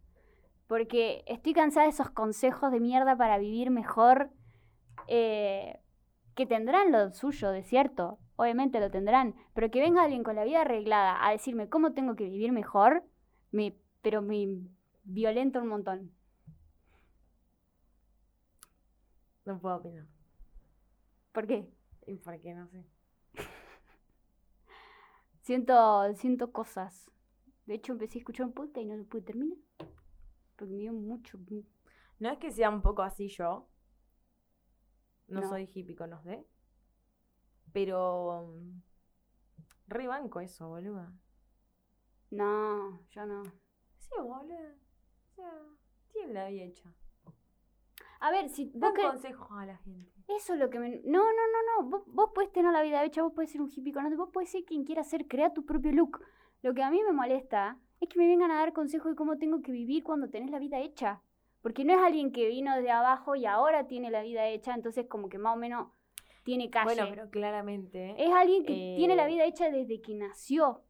[0.65, 4.31] Porque estoy cansada de esos consejos de mierda para vivir mejor,
[5.07, 5.81] eh,
[6.35, 10.45] que tendrán lo suyo, de cierto, obviamente lo tendrán, pero que venga alguien con la
[10.45, 13.03] vida arreglada a decirme cómo tengo que vivir mejor,
[13.51, 14.47] me, pero me
[15.03, 16.13] violenta un montón.
[19.43, 20.18] No puedo opinar.
[21.39, 21.73] ¿Por qué?
[22.05, 22.53] ¿Y por qué?
[22.53, 22.85] No sé.
[25.41, 27.09] Siento, siento cosas.
[27.65, 29.57] De hecho, empecé a escuchar un podcast y no lo pude terminar.
[30.57, 31.39] Porque me dio mucho.
[32.19, 33.69] No es que sea un poco así yo.
[35.29, 35.47] No, No.
[35.47, 36.45] soy hippie con los de.
[37.71, 38.53] Pero.
[38.59, 38.81] mm,
[39.87, 41.13] Re banco eso, boluda.
[42.31, 43.43] No, yo no.
[43.97, 44.75] Sí, boluda.
[45.31, 45.53] O sea,
[46.11, 46.93] tiene la vida hecha.
[48.19, 50.18] A ver, si Dan consejos a la gente.
[50.37, 50.89] Eso es lo que me...
[51.05, 51.89] No, no, no, no.
[51.89, 54.49] Vos, vos podés tener la vida hecha, vos podés ser un hippie con vos podés
[54.49, 56.21] ser quien quiera ser, crea tu propio look.
[56.61, 59.37] Lo que a mí me molesta es que me vengan a dar consejos de cómo
[59.37, 61.21] tengo que vivir cuando tenés la vida hecha.
[61.61, 65.07] Porque no es alguien que vino de abajo y ahora tiene la vida hecha, entonces
[65.07, 65.87] como que más o menos
[66.43, 66.85] tiene calle.
[66.85, 68.15] Bueno, pero claramente.
[68.17, 70.83] Es alguien que tiene la eh, vida hecha desde que nació.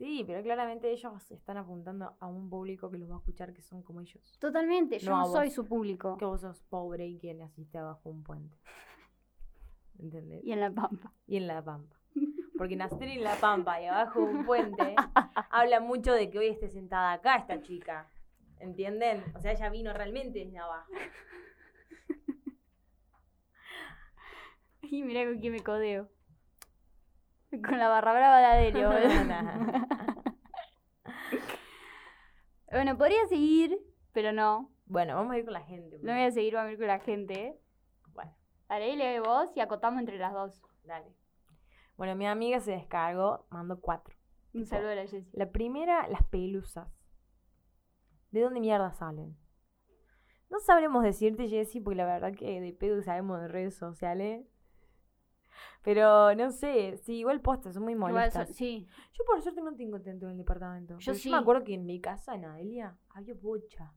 [0.00, 3.60] Sí, pero claramente ellos están apuntando a un público que los va a escuchar que
[3.60, 4.38] son como ellos.
[4.40, 5.54] Totalmente, yo No soy vos.
[5.54, 6.16] su público.
[6.16, 8.56] Que vos sos pobre y que naciste abajo un puente.
[9.98, 10.42] ¿Entendés?
[10.42, 11.12] Y en la pampa.
[11.26, 12.00] Y en La Pampa.
[12.56, 14.94] Porque nacer en La Pampa y abajo de un puente
[15.50, 18.08] habla mucho de que hoy esté sentada acá esta chica.
[18.58, 19.22] ¿Entienden?
[19.34, 20.90] O sea, ella vino realmente desde abajo.
[24.82, 26.08] Y mira con quién me codeo.
[27.66, 28.90] Con la barra brava de Adelio.
[28.90, 29.10] boludo.
[32.70, 33.76] bueno, podría seguir,
[34.12, 34.70] pero no.
[34.86, 35.98] bueno, vamos a ir con la gente.
[36.02, 37.58] No voy a seguir, voy a ir con la gente.
[38.12, 38.32] Bueno,
[38.68, 40.60] Dale, lee vos y acotamos entre las dos.
[40.84, 41.12] dale.
[41.96, 44.16] Bueno, mi amiga se descargó, mandó cuatro.
[44.54, 45.28] Un saludo a la Jessie.
[45.32, 46.88] La primera, las pelusas.
[48.30, 49.36] ¿De dónde mierda salen?
[50.48, 54.44] No sabremos decirte, Jessie, porque la verdad que de pedo sabemos de redes sociales.
[55.82, 58.48] Pero no sé, sí, igual postas, son muy molestas.
[58.48, 58.86] so- sí.
[59.12, 60.98] Yo por suerte no tengo tanto en el departamento.
[60.98, 61.30] Yo Yo, sí.
[61.30, 63.92] me acuerdo que en mi casa, en Adelia, había bocha.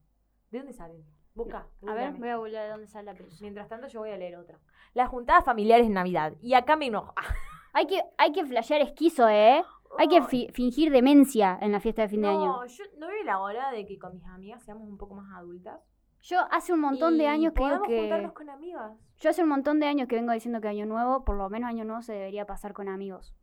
[0.51, 1.03] ¿De dónde salen?
[1.35, 1.67] Busca.
[1.87, 3.37] A ver, voy a googlear de dónde sale la pelusa.
[3.41, 4.59] Mientras tanto yo voy a leer otra.
[4.93, 6.33] Las juntadas familiares en Navidad.
[6.41, 7.13] Y acá me enoja.
[7.75, 9.63] Hay que, hay que flashear esquizo, ¿eh?
[9.97, 12.45] Hay que fi- fingir demencia en la fiesta de fin de año.
[12.45, 15.27] No, yo no veo la hora de que con mis amigas seamos un poco más
[15.35, 15.81] adultas.
[16.23, 17.99] Yo hace un montón de años podamos que...
[17.99, 18.93] juntarnos con amigas.
[19.19, 21.69] Yo hace un montón de años que vengo diciendo que Año Nuevo, por lo menos
[21.69, 23.35] Año Nuevo se debería pasar con amigos.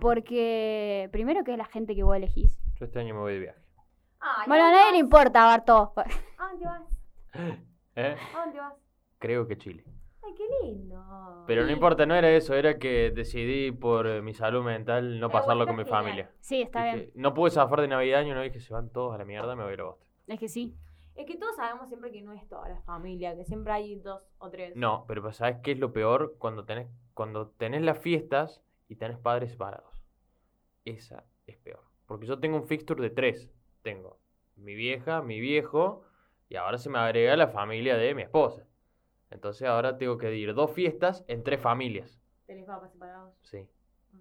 [0.00, 2.60] Porque, primero que es la gente que vos elegís.
[2.78, 3.60] Yo este año me voy de viaje.
[4.46, 5.94] Bueno, a nadie le importa, Barto.
[5.96, 6.82] ¿A dónde vas?
[7.96, 8.16] ¿Eh?
[8.36, 8.74] ¿A dónde vas?
[9.18, 9.84] Creo que Chile.
[10.22, 11.44] Ay, qué lindo.
[11.48, 15.28] Pero no importa, no era eso, era que decidí por eh, mi salud mental no
[15.28, 16.30] Pero pasarlo con mi familia.
[16.38, 17.10] Sí, está Dije, bien.
[17.16, 19.62] No pude zafar de Navidad año, no dije se van todos a la mierda, me
[19.64, 20.06] voy a ir a Boston.
[20.28, 20.76] Es que sí.
[21.16, 24.22] Es que todos sabemos siempre que no es toda la familia, que siempre hay dos
[24.38, 24.76] o tres.
[24.76, 26.36] No, pero pues, ¿sabes qué es lo peor?
[26.38, 30.04] Cuando tenés, cuando tenés las fiestas y tenés padres separados.
[30.84, 31.80] Esa es peor.
[32.06, 33.50] Porque yo tengo un fixture de tres.
[33.82, 34.18] Tengo
[34.56, 36.02] mi vieja, mi viejo
[36.48, 38.66] y ahora se me agrega la familia de mi esposa.
[39.30, 42.20] Entonces ahora tengo que ir dos fiestas en tres familias.
[42.46, 43.34] ¿Tenés papás separados?
[43.42, 43.66] Sí,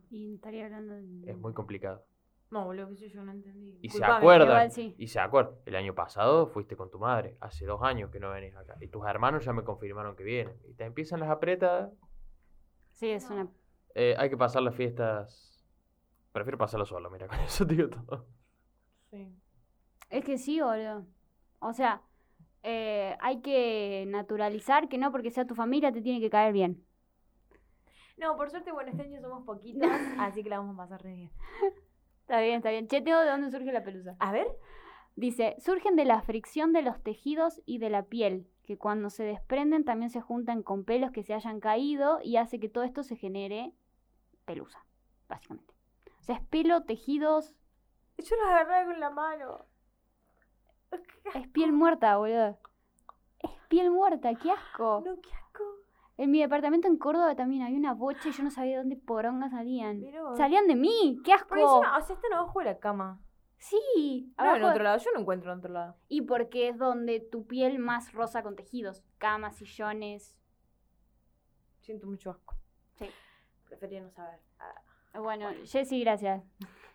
[0.09, 1.31] Y estaría hablando de...
[1.31, 2.03] es muy complicado.
[2.55, 3.77] No, boludo, que yo no entendí.
[3.81, 4.47] Y se acuerdan.
[4.47, 4.95] igual sí.
[4.97, 5.55] Y se acuerdan.
[5.65, 7.35] El año pasado fuiste con tu madre.
[7.41, 8.77] Hace dos años que no venís acá.
[8.79, 10.55] Y tus hermanos ya me confirmaron que vienen.
[10.63, 11.91] Y te empiezan las apretas.
[12.91, 13.49] Sí, es una...
[13.93, 15.67] Eh, hay que pasar las fiestas.
[16.31, 18.25] Prefiero pasarlo solo, mira, con eso digo todo.
[19.09, 19.37] Sí.
[20.09, 21.05] Es que sí, boludo.
[21.59, 22.03] O sea,
[22.63, 26.85] eh, hay que naturalizar que no porque sea tu familia te tiene que caer bien.
[28.15, 29.89] No, por suerte, bueno, este año somos poquitas,
[30.19, 31.31] así que la vamos a pasar re bien.
[32.25, 32.87] Está bien, está bien.
[32.87, 34.15] Cheteo, ¿de dónde surge la pelusa?
[34.17, 34.47] A ver.
[35.15, 39.23] Dice, surgen de la fricción de los tejidos y de la piel, que cuando se
[39.23, 43.03] desprenden también se juntan con pelos que se hayan caído y hace que todo esto
[43.03, 43.73] se genere
[44.45, 44.83] pelusa,
[45.29, 45.71] básicamente.
[46.19, 47.53] O sea, es pelo, tejidos,
[48.17, 49.65] Yo los agarré con la mano.
[51.35, 52.57] es piel muerta, boludo.
[53.39, 55.03] Es piel muerta, qué asco.
[55.05, 55.63] No, qué asco.
[56.17, 58.95] En mi departamento en Córdoba también había una bocha y yo no sabía de dónde
[58.95, 59.99] poronga salían.
[60.01, 61.49] Pero- Salían de mí, qué asco.
[61.49, 63.19] Porque encima, o sea, están abajo de la cama.
[63.57, 64.97] Sí, No, en abajo- otro lado.
[64.99, 65.95] Yo no encuentro en otro lado.
[66.07, 70.37] Y porque es donde tu piel más rosa con tejidos, camas, sillones.
[71.81, 72.55] Siento mucho asco.
[72.95, 73.09] Sí.
[73.67, 74.39] Prefería no saber.
[74.59, 75.19] Ah.
[75.19, 76.43] Bueno, Jessy, gracias.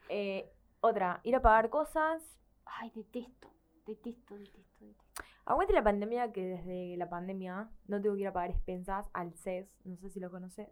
[0.08, 0.50] Eh,
[0.80, 2.22] otra, ir a pagar cosas.
[2.64, 3.50] Ay, detesto,
[3.86, 5.09] detesto, detesto, detesto.
[5.50, 9.32] Aguante la pandemia que desde la pandemia no tengo que ir a pagar expensas al
[9.34, 9.68] CES.
[9.84, 10.68] No sé si lo conoces.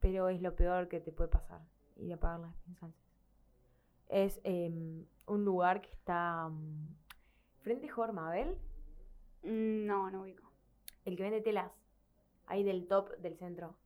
[0.00, 1.60] Pero es lo peor que te puede pasar.
[1.96, 3.12] Ir a pagar las expensas al CES.
[4.08, 6.88] Es em, un lugar que está mm,
[7.60, 8.58] frente a Jormabel.
[9.42, 10.50] Mm, No, no ubico.
[11.04, 11.70] El que vende telas.
[12.46, 13.76] Ahí del top del centro.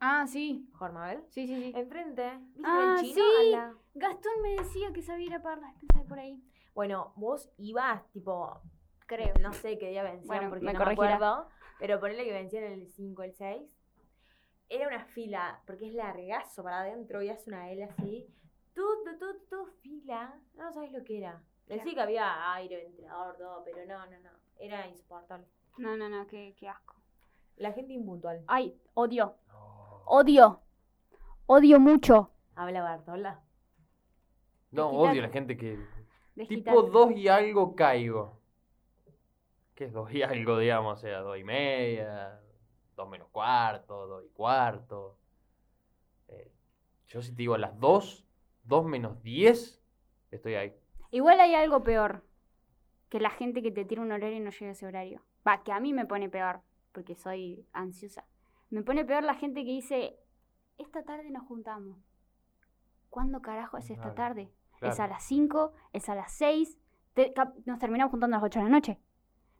[0.00, 1.24] Ah, sí, Jormabel.
[1.28, 1.72] sí, sí, sí.
[1.74, 2.38] Enfrente.
[2.54, 3.14] ¿Viste Ah, el chino?
[3.40, 3.50] sí.
[3.50, 6.40] La- Gastón me decía que sabía ir a pagar las expensas por ahí.
[6.74, 8.60] Bueno, vos ibas tipo
[9.06, 9.34] Creo.
[9.40, 11.08] No sé qué día vencían Bueno, porque me no corregirá.
[11.08, 11.48] me acuerdo.
[11.78, 13.62] Pero ponele que vencían el 5, el 6.
[14.68, 18.26] Era una fila, porque es largazo para adentro y hace una L así.
[18.74, 20.40] Todo, todo, todo fila.
[20.54, 21.42] No sabes lo que era.
[21.66, 24.30] Decí que había aire, ventilador, todo, pero no, no, no.
[24.58, 25.46] Era insoportable.
[25.78, 26.94] No, no, no, qué, qué asco.
[27.56, 28.42] La gente impuntual.
[28.46, 30.60] Ay, odio, No, odio.
[31.46, 32.30] Odio mucho.
[32.54, 33.42] Habla Bartola.
[34.70, 35.10] no Desquitate.
[35.10, 35.78] odio a la gente que.
[36.34, 36.76] Desquitate.
[36.76, 38.40] Tipo 2 y algo caigo.
[39.74, 40.98] ¿Qué es 2 y algo, digamos?
[40.98, 42.40] O sea, 2 y media,
[42.96, 45.18] 2 menos cuarto, 2 y cuarto.
[46.28, 46.52] Eh,
[47.08, 48.26] yo si te digo a las 2,
[48.64, 49.82] 2 menos 10,
[50.30, 50.76] estoy ahí.
[51.10, 52.24] Igual hay algo peor.
[53.08, 55.22] Que la gente que te tira un horario y no llega a ese horario.
[55.46, 56.60] Va, que a mí me pone peor.
[56.92, 58.24] Porque soy ansiosa.
[58.70, 60.16] Me pone peor la gente que dice,
[60.78, 61.98] esta tarde nos juntamos.
[63.10, 64.50] ¿Cuándo carajo es esta Claro, tarde?
[64.80, 66.78] Es a las 5, es a las 6.
[67.14, 67.32] te-
[67.64, 68.98] nos terminamos juntando a las 8 de la noche.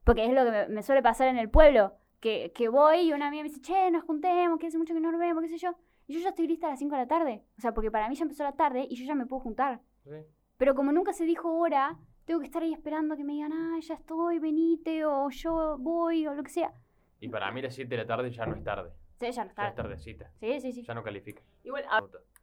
[0.04, 1.94] Porque es lo que me, me suele pasar en el pueblo.
[2.20, 5.00] Que, que voy y una amiga me dice, che, nos juntemos, que hace mucho que
[5.00, 5.74] no nos vemos, qué sé yo.
[6.06, 7.42] Y yo ya estoy lista a las 5 de la tarde.
[7.58, 9.80] O sea, porque para mí ya empezó la tarde y yo ya me puedo juntar.
[10.04, 10.10] Sí.
[10.56, 13.78] Pero como nunca se dijo hora, tengo que estar ahí esperando que me digan, ah,
[13.80, 16.72] ya estoy, venite, o yo voy, o lo que sea.
[17.20, 18.90] Y para mí las 7 de la tarde ya no es tarde.
[19.20, 19.74] Sí, ya no Ya es está.
[19.74, 20.30] tardecita.
[20.40, 20.82] Sí, sí, sí.
[20.82, 21.42] Ya no califica.
[21.62, 21.84] Igual,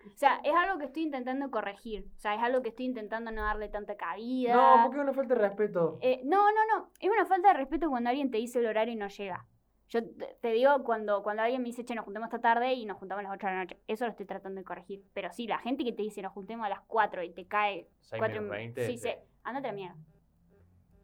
[0.07, 2.05] O sea, es algo que estoy intentando corregir.
[2.15, 4.53] O sea, es algo que estoy intentando no darle tanta cabida.
[4.53, 5.97] No, porque es una falta de respeto.
[6.01, 6.91] Eh, no, no, no.
[6.99, 9.45] Es una falta de respeto cuando alguien te dice el horario y no llega.
[9.89, 9.99] Yo
[10.41, 13.25] te, digo cuando, cuando alguien me dice, che, nos juntemos esta tarde y nos juntamos
[13.25, 13.77] a las 8 de la noche.
[13.87, 15.03] Eso lo estoy tratando de corregir.
[15.13, 17.89] Pero sí, la gente que te dice, nos juntemos a las 4 y te cae
[17.99, 18.85] 6 4 menos 20.
[18.85, 19.09] Sí, sí.
[19.43, 19.95] Ándate a la mierda.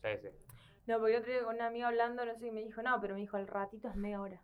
[0.01, 0.27] Sí, sí.
[0.85, 3.01] no, porque el otro día con una amiga hablando, no sé, y me dijo, no,
[3.01, 4.41] pero me dijo, el ratito es media hora.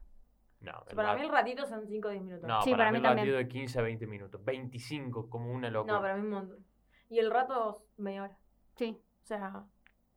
[0.64, 2.48] No, O sea, el para mí el ratito son 5 o 10 minutos.
[2.48, 3.28] no Sí, para, para mí mí el también.
[3.28, 4.44] batido de 15 a 20 minutos.
[4.44, 5.94] 25, como una locura.
[5.94, 6.66] No, para mí un montón.
[7.10, 8.38] Y el rato, media hora.
[8.76, 9.66] Sí, O sea,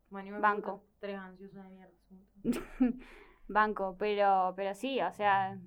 [0.09, 0.85] bueno, yo me Banco.
[1.01, 1.93] tres ansiosos de mierda.
[3.49, 3.97] banco.
[3.99, 5.59] Pero, pero sí, o sea,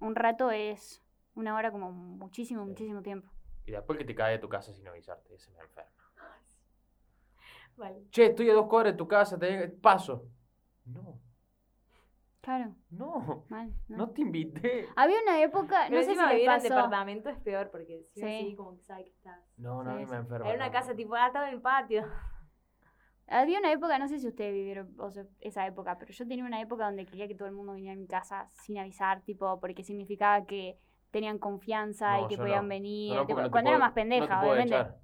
[0.00, 1.02] un rato es
[1.34, 2.68] una hora como muchísimo, Sí.
[2.70, 3.30] muchísimo tiempo.
[3.66, 5.90] Y después que te cae de tu casa sin avisarte, ese me enferma.
[7.76, 8.06] Vale.
[8.10, 10.26] Che, estoy a dos cuadras de tu casa, te paso.
[10.86, 11.20] No,
[12.48, 13.70] Claro, no, mal.
[13.88, 13.96] ¿no?
[13.98, 14.86] no te invité.
[14.96, 16.62] Había una época, Pero no sé si les vivir en pasó.
[16.62, 18.26] departamento es peor porque si Sí.
[18.26, 19.38] así como que sabe que estás.
[19.58, 20.22] No, no, a mí Sí, me sí.
[20.22, 20.46] enferma.
[20.48, 20.72] Era una no.
[20.72, 22.06] casa tipo, ah, estaba en el patio.
[23.26, 26.46] Había una época, no sé si ustedes vivieron o sea, esa época, pero yo tenía
[26.46, 29.60] una época donde quería que todo el mundo viniera a mi casa sin avisar, tipo,
[29.60, 30.78] porque significaba que
[31.10, 32.68] tenían confianza No, y que podían no.
[32.70, 33.26] venir.
[33.26, 34.74] Tipo, cuando era más pendeja, obviamente.
[34.74, 34.96] echar.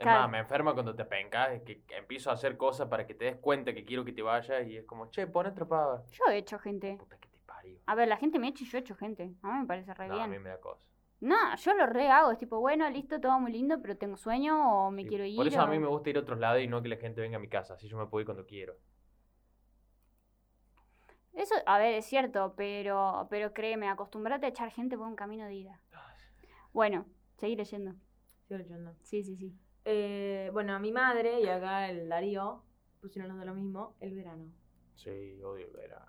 [0.00, 0.22] Es Claro.
[0.22, 3.26] más, me enferma cuando te pencas, que, que empiezo a hacer cosas para que te
[3.26, 6.02] des cuenta que quiero que te vayas y es como, che, pon atrapada.
[6.12, 6.96] Yo he hecho gente.
[6.98, 7.78] Puta que te parió.
[7.84, 9.34] A ver, la gente me echa y yo he hecho gente.
[9.42, 10.42] A mí me parece re No, a mí bien.
[10.42, 10.86] me da cosa.
[11.20, 12.32] No, yo lo re hago.
[12.32, 15.36] Es tipo, bueno, listo, todo muy lindo, pero tengo sueño o me Sí, quiero ir.
[15.36, 17.20] Por eso a mí me gusta ir a otros lados y no que la gente
[17.20, 18.76] venga a mi casa, así yo me puedo ir cuando quiero.
[21.34, 25.44] Eso, a ver, es cierto, pero, pero créeme, acostumbrate a echar gente por un camino
[25.44, 25.80] de ida.
[26.72, 27.04] Bueno,
[27.36, 27.92] seguir leyendo.
[28.48, 28.94] Sigo leyendo.
[29.02, 29.54] Sí, sí, sí.
[29.84, 32.62] Eh, bueno, a mi madre y acá el Darío
[33.00, 34.52] pusieron los de lo mismo, el verano.
[34.94, 36.06] Sí, odio el verano.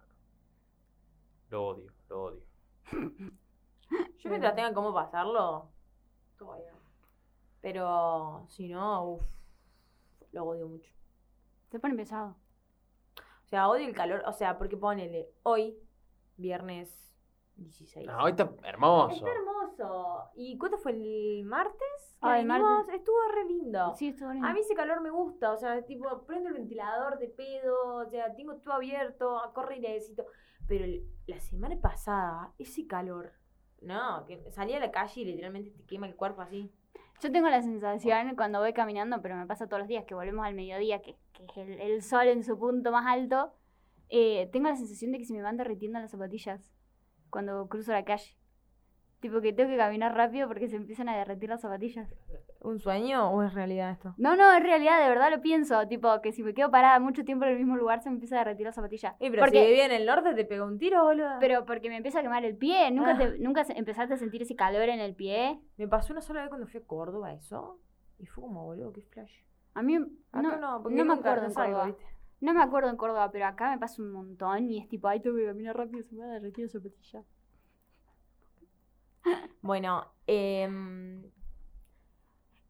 [1.50, 2.44] Lo odio, lo odio.
[4.20, 5.70] Yo mientras tenga cómo pasarlo,
[6.38, 6.76] todo bien.
[7.62, 9.24] Pero si no, uff,
[10.32, 10.92] lo odio mucho.
[11.70, 12.36] Se pone pesado.
[13.46, 15.78] O sea, odio el calor, o sea, porque ponele, hoy,
[16.38, 17.11] viernes
[17.64, 18.08] 16.
[18.08, 19.16] No, hoy está hermoso.
[19.16, 20.30] Está hermoso.
[20.36, 22.18] ¿Y cuánto fue el martes?
[22.22, 22.88] Ah, el vinimos?
[22.90, 23.94] Estuvo re lindo.
[23.96, 24.48] Sí, estuvo lindo.
[24.48, 28.06] A mí ese calor me gusta, o sea, tipo, prendo el ventilador de pedo, o
[28.10, 30.26] sea, tengo todo abierto, corre airecito.
[30.68, 33.32] Pero el- la semana pasada, ese calor,
[33.82, 36.72] no, que salí a la calle y literalmente te quema el cuerpo así.
[37.22, 40.46] Yo tengo la sensación cuando voy caminando, pero me pasa todos los días, que volvemos
[40.46, 43.54] al mediodía, que, que es el, el sol en su punto más alto,
[44.10, 46.62] eh, tengo la sensación de que se me van derritiendo las zapatillas
[47.32, 48.38] cuando cruzo la calle.
[49.22, 52.12] Tipo que tengo que caminar rápido porque se empiezan a derretir las zapatillas.
[52.60, 54.16] ¿Un sueño o es realidad esto?
[54.18, 55.88] No, no, en realidad de verdad lo pienso.
[55.88, 58.36] Tipo que si me quedo parada mucho tiempo en el mismo lugar se me empieza
[58.36, 59.14] a derretir las zapatillas.
[59.20, 61.38] Y pero porque, si vivía en el norte te pegó un tiro, boludo.
[61.40, 62.90] pero porque me empieza a quemar el pie.
[62.90, 63.18] ¿Nunca, Ah.
[63.20, 65.62] te- ¿Nunca se- empezaste a sentir ese calor en el pie?
[65.78, 67.80] Me pasó una sola vez cuando fui a Córdoba eso.
[68.18, 69.34] Y fue como, boludo, qué flash.
[69.76, 71.86] A mí Acá no, no, no, me nunca acuerdo en salgo.
[71.86, 72.06] ¿viste?
[72.42, 75.22] No me acuerdo en Córdoba, pero acá me pasa un montón y es tipo, ay,
[75.22, 77.24] tengo que caminar rápido, se me va a derretir la zapatilla.
[79.62, 81.24] Bueno, em,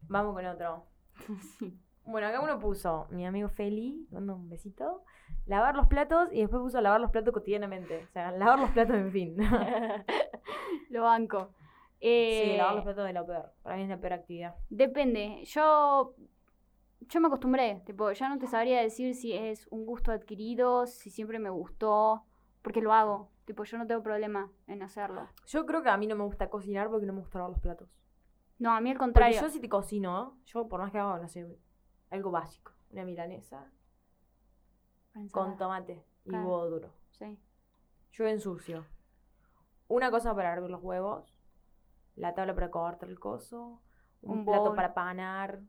[0.08, 0.86] vamos con otro.
[1.58, 1.78] sí.
[2.04, 5.04] Bueno, acá uno puso, mi amigo Feli, mando un besito,
[5.46, 8.04] lavar los platos y después puso lavar los platos cotidianamente.
[8.08, 9.36] O sea, lavar los platos en fin.
[10.90, 11.54] Lo banco.
[12.00, 13.52] sí, Eh, lavar los platos es lo peor.
[13.62, 14.56] Para mí es la peor actividad.
[14.68, 15.42] Depende.
[15.44, 16.14] Yo.
[17.08, 17.82] Yo me acostumbré.
[17.86, 22.24] Tipo, ya no te sabría decir si es un gusto adquirido, si siempre me gustó.
[22.62, 23.30] Porque lo hago.
[23.44, 25.28] Tipo, yo no tengo problema en hacerlo.
[25.46, 27.60] Yo creo que a mí no me gusta cocinar porque no me gusta lavar los
[27.60, 27.88] platos.
[28.58, 29.40] No, a mí al Porque contrario.
[29.40, 31.58] yo si te cocino, yo por más que haga, no sé,
[32.10, 32.72] algo básico.
[32.90, 33.70] Una milanesa
[35.32, 36.44] con tomate y Claro.
[36.48, 36.94] huevo duro.
[37.10, 37.38] Sí.
[38.12, 38.86] Yo ensucio.
[39.88, 41.36] Una cosa para hervir los huevos,
[42.14, 43.82] la tabla para cortar el coso,
[44.22, 44.76] un, Un plato bowl.
[44.76, 45.60] para panar,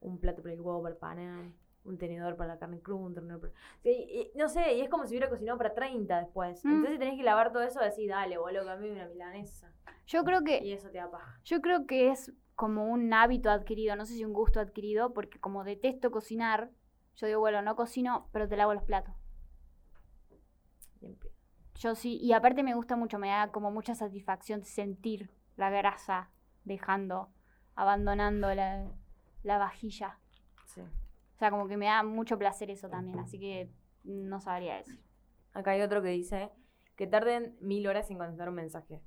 [0.00, 1.52] un plato para el huevo para panar,
[1.84, 3.52] un tenedor para la carne cruda, un tenedor para...
[3.82, 6.64] Sí, y- no sé, y es como si hubiera cocinado para 30 después.
[6.64, 6.70] Mm.
[6.70, 9.72] Entonces tenés que lavar todo eso y decir, dale, boludo, que a mí una milanesa.
[10.06, 10.58] Yo creo que.
[10.62, 11.40] Y eso te da paja.
[11.44, 15.40] Yo creo que es como un hábito adquirido, no sé si un gusto adquirido, porque
[15.40, 16.70] como detesto cocinar,
[17.16, 19.14] yo digo, bueno, no cocino, pero te lavo los platos.
[21.76, 26.30] Yo sí, y aparte me gusta mucho, me da como mucha satisfacción sentir la grasa
[26.64, 27.30] dejando,
[27.74, 28.86] abandonando la,
[29.42, 30.18] la vajilla.
[30.66, 30.80] Sí.
[30.82, 33.70] O sea, como que me da mucho placer eso también, así que
[34.04, 35.00] no sabría decir.
[35.52, 36.50] Acá hay otro que dice
[36.96, 39.00] que tarden mil horas en contestar un mensaje.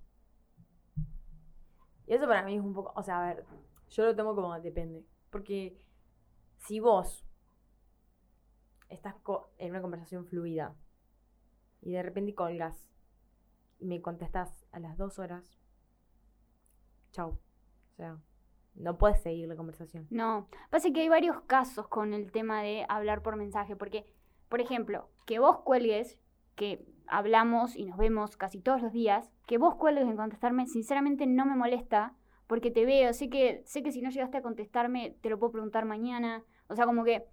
[2.05, 3.45] Y eso para mí es un poco, o sea, a ver,
[3.89, 5.05] yo lo tomo como depende.
[5.29, 5.77] Porque
[6.57, 7.23] si vos
[8.89, 10.75] estás co- en una conversación fluida
[11.81, 12.87] y de repente colgas
[13.79, 15.59] y me contestas a las dos horas,
[17.11, 17.29] chau.
[17.29, 18.17] O sea,
[18.75, 20.07] no puedes seguir la conversación.
[20.09, 24.05] No, pasa que hay varios casos con el tema de hablar por mensaje, porque,
[24.49, 26.19] por ejemplo, que vos cuelgues,
[26.55, 31.27] que hablamos y nos vemos casi todos los días, que vos cuelgues en contestarme, sinceramente
[31.27, 32.15] no me molesta,
[32.47, 35.53] porque te veo, sé que, sé que si no llegaste a contestarme, te lo puedo
[35.53, 37.25] preguntar mañana, o sea, como que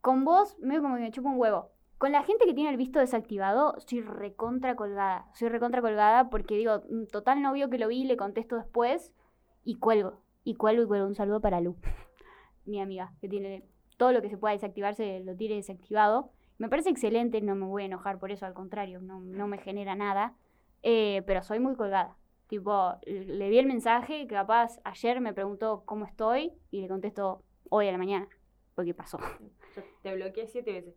[0.00, 1.72] con vos medio como que me chupa un huevo.
[1.98, 5.28] Con la gente que tiene el visto desactivado, soy recontra colgada.
[5.32, 9.14] Soy recontra colgada porque digo, "Mm, total no vio que lo vi, le contesto después
[9.64, 10.20] y cuelgo.
[10.46, 11.00] Y cuelgo y.
[11.00, 11.74] Un saludo para Lu,
[12.66, 13.64] mi amiga, que tiene
[13.96, 16.30] todo lo que se pueda desactivarse, lo tiene desactivado.
[16.58, 19.58] Me parece excelente, no me voy a enojar por eso, al contrario, no, no me
[19.58, 20.36] genera nada.
[20.84, 22.16] Eh, pero soy muy colgada.
[22.46, 27.42] Tipo, le vi el mensaje, que capaz ayer me preguntó cómo estoy y le contesto
[27.68, 28.28] hoy a la mañana,
[28.76, 29.18] porque pasó.
[29.74, 30.94] Yo te bloqueé siete veces.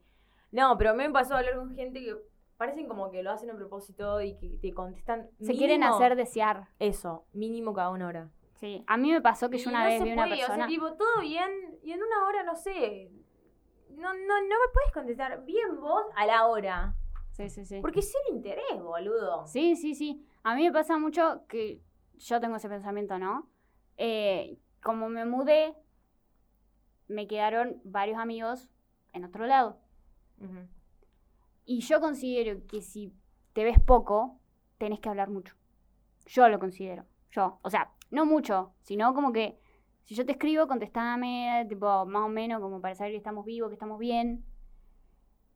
[0.52, 2.16] No, pero a mí me pasó a hablar con gente que
[2.58, 5.28] parecen como que lo hacen a propósito y que te contestan.
[5.42, 6.68] Se quieren hacer desear.
[6.78, 8.30] Eso, mínimo cada una hora.
[8.60, 10.54] Sí, a mí me pasó que yo una no vez se vi una persona.
[10.54, 13.10] O sea, tipo, todo bien, y en una hora, no sé.
[13.92, 16.96] No, no, no me puedes contestar bien vos a la hora.
[17.32, 17.80] Sí, sí, sí.
[17.82, 19.48] Porque es cero interés, boludo.
[19.48, 20.26] Sí, sí, sí.
[20.44, 21.82] A mí me pasa mucho que
[22.18, 23.50] yo tengo ese pensamiento, ¿no?
[23.98, 25.74] Eh, como me mudé,
[27.08, 28.68] me quedaron varios amigos
[29.14, 29.80] en otro lado.
[31.66, 33.14] Y yo considero que si
[33.54, 34.40] te ves poco,
[34.78, 35.56] tenés que hablar mucho.
[36.26, 37.06] Yo lo considero.
[37.32, 37.60] Yo.
[37.62, 39.60] O sea, no mucho, sino como que
[40.04, 43.70] si yo te escribo, contestame, tipo, más o menos, como para saber que estamos vivos,
[43.70, 44.44] que estamos bien.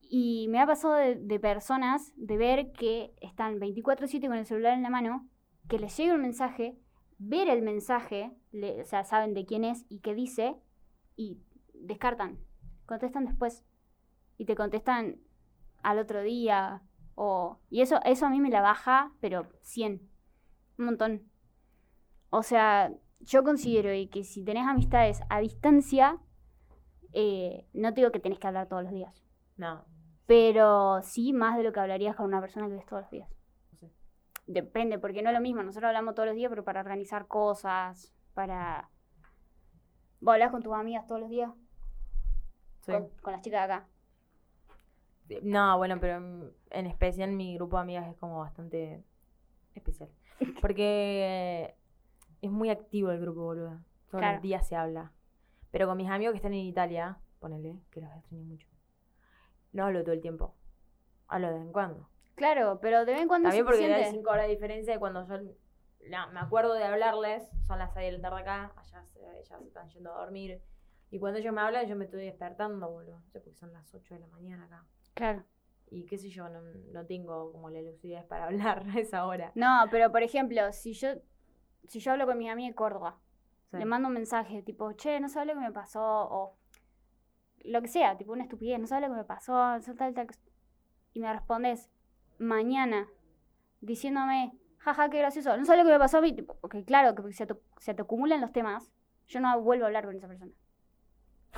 [0.02, 4.84] Y me ha pasado de, personas de ver que están 24-7 con el celular en
[4.84, 5.28] la mano,
[5.68, 6.78] que les llega un mensaje,
[7.18, 10.56] ver el mensaje, le- o sea, saben de quién es y qué dice,
[11.16, 11.40] y
[11.74, 12.38] descartan.
[12.86, 13.64] Contestan después.
[14.38, 15.18] Y te contestan
[15.82, 16.84] al otro día.
[17.70, 20.10] Y eso, eso a mí me la baja, pero 100.
[20.78, 21.24] Un montón.
[22.36, 26.18] O sea, yo considero que si tenés amistades a distancia,
[27.12, 29.24] eh, no te digo que tenés que hablar todos los días.
[29.56, 29.86] No.
[30.26, 33.30] Pero sí más de lo que hablarías con una persona que ves todos los días.
[33.72, 33.92] No sé.
[34.48, 35.62] Depende, porque no es lo mismo.
[35.62, 38.90] Nosotros hablamos todos los días, pero para organizar cosas, para...
[40.20, 41.52] ¿Vos hablas con tus amigas todos los días?
[42.82, 42.94] Sí.
[42.94, 43.88] Con, con las chicas de acá.
[45.44, 49.04] No, bueno, pero en en especial mi grupo de amigas es como bastante
[49.76, 50.10] especial.
[50.62, 51.76] Porque
[52.44, 53.80] es muy activo el grupo, boludo.
[54.10, 54.34] Todos Claro.
[54.34, 55.12] los días se habla.
[55.72, 58.68] Pero con mis amigos que están en Italia, ponele, que los extraño mucho,
[59.72, 60.54] no hablo todo el tiempo.
[61.28, 62.10] Hablo de vez en cuando.
[62.36, 64.12] Claro, pero de vez en cuando También es porque hay.
[64.12, 65.38] 5 horas de diferencia de cuando yo
[66.02, 69.20] la- me acuerdo de hablarles, son las 6 de la tarde acá, allá se,
[69.50, 70.62] ya se están yendo a dormir.
[71.10, 73.22] Y cuando ellos me hablan, yo me estoy despertando, boludo.
[73.32, 74.86] Sé, porque son las 8 de la mañana acá.
[75.14, 75.44] Claro.
[75.90, 76.60] Y qué sé yo, no,
[76.92, 79.52] no tengo como la lucidez para hablar a esa hora.
[79.56, 81.10] No, pero por ejemplo, si yo
[81.88, 83.18] si yo hablo con mi amiga de Córdoba,
[83.72, 83.78] Sí.
[83.78, 86.58] le mando un mensaje tipo, che, no sabes lo que me pasó, o
[87.66, 89.54] lo que sea, tipo una estupidez, no sabes lo que me pasó,
[89.98, 90.28] tal, tal.
[91.14, 91.90] Y me respondes
[92.38, 93.08] mañana
[93.82, 97.32] diciéndome, jaja, qué gracioso, no sabes lo que me pasó a mí, porque claro, que
[97.34, 98.92] se te, se te acumulan los temas,
[99.28, 100.52] yo no vuelvo a hablar con esa persona.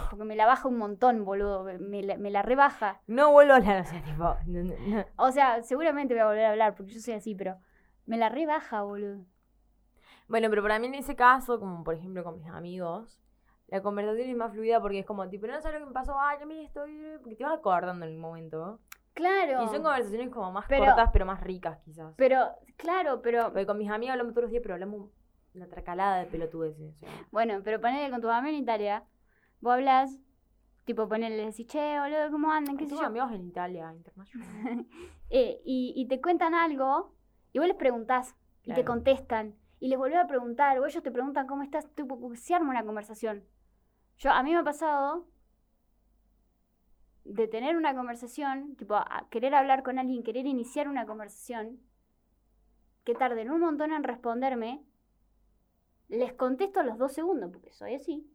[0.09, 3.01] Porque me la baja un montón, boludo, me- me la, me la rebaja.
[3.07, 4.23] No vuelvo a hablar, o sea, tipo.
[4.45, 5.05] no- no- no.
[5.15, 7.57] O sea, seguramente voy a volver a hablar, porque yo soy así, pero
[8.05, 9.26] me la rebaja, boludo.
[10.28, 13.19] Bueno, pero para mí en ese caso, como por ejemplo con mis amigos,
[13.67, 16.15] la conversación es más fluida porque es como, tipo, no sabes lo que me pasó,
[16.19, 16.91] ay, a mí estoy.
[17.21, 18.80] Porque te vas acordando en el momento.
[19.13, 19.63] Claro.
[19.63, 22.13] Y son conversaciones como más Pero- cortas, pero más ricas, quizás.
[22.17, 22.47] Pero,
[22.78, 23.45] claro, pero.
[23.45, 25.09] Porque con mis amigos hablamos todos los días, pero hablamos
[25.53, 26.97] una tracalada de pelotudeces.
[26.97, 27.09] sea.
[27.32, 29.03] Bueno, pero ponele con tu mamá en Italia.
[29.61, 30.19] Vos hablas,
[30.84, 32.76] tipo, ponele, le decís, che, boludo, ¿cómo andan?
[32.78, 33.05] ¿Qué sé yo?
[33.05, 34.86] amigos en Italia, internacional.
[35.32, 37.11] Eh, y, y te cuentan algo,
[37.51, 41.11] y vos les preguntás, y te contestan, y les volvés a preguntar, o ellos te
[41.11, 43.43] preguntan cómo estás, porque se arma una conversación.
[44.17, 45.28] Yo, a mí me ha pasado
[47.26, 51.80] de tener una conversación, tipo, a querer hablar con alguien, querer iniciar una conversación,
[53.03, 54.84] que tarden un montón en responderme,
[56.07, 58.32] les contesto a los dos segundos, porque soy así,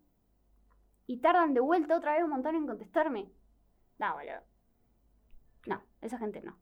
[1.06, 3.32] y tardan de vuelta otra vez un montón en contestarme.
[3.98, 4.42] No, boludo.
[5.66, 6.56] No, esa gente no.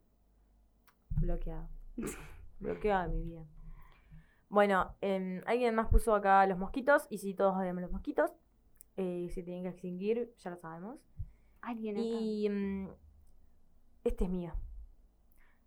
[1.20, 1.68] Bloqueado.
[2.60, 3.44] Bloqueado de mi vida.
[4.48, 8.30] Bueno, em, alguien más puso acá los mosquitos, y si todos odiamos los mosquitos,
[8.96, 10.98] eh, se tienen que extinguir, ya lo sabemos.
[11.60, 12.06] Alguien acá.
[12.06, 12.88] Y em,
[14.04, 14.54] este es mío.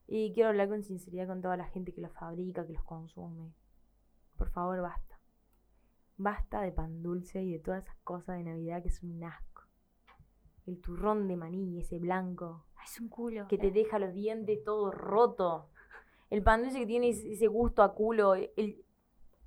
[0.08, 3.54] Y quiero hablar con sinceridad con toda la gente que los fabrica, que los consume.
[4.36, 5.20] Por favor, basta.
[6.18, 9.64] Basta de pan dulce y de todas esas cosas de Navidad que es un asco.
[10.66, 13.48] El turrón de maní, ese blanco, es un culo.
[13.48, 15.70] que te deja los dientes todo roto.
[16.32, 18.34] El pan dulce que tiene ese gusto a culo.
[18.34, 18.84] El,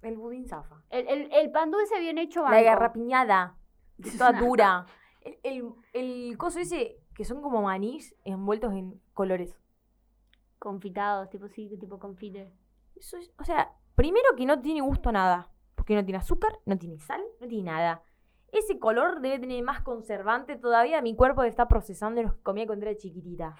[0.02, 0.84] el budín zafa.
[0.90, 2.64] El, el, el pan dulce bien hecho La banco.
[2.64, 3.58] garrapiñada.
[4.00, 4.86] que es Toda dura.
[5.22, 5.64] El, el,
[5.94, 9.58] el coso ese que son como manís envueltos en colores.
[10.58, 12.52] Confitados, tipo sí, tipo confite.
[12.96, 15.50] Eso es, o sea, primero que no tiene gusto a nada.
[15.74, 18.02] Porque no tiene azúcar, no tiene sal, no tiene nada.
[18.52, 21.02] Ese color debe tener más conservante todavía.
[21.02, 23.56] Mi cuerpo está procesando los que comía cuando era chiquitita.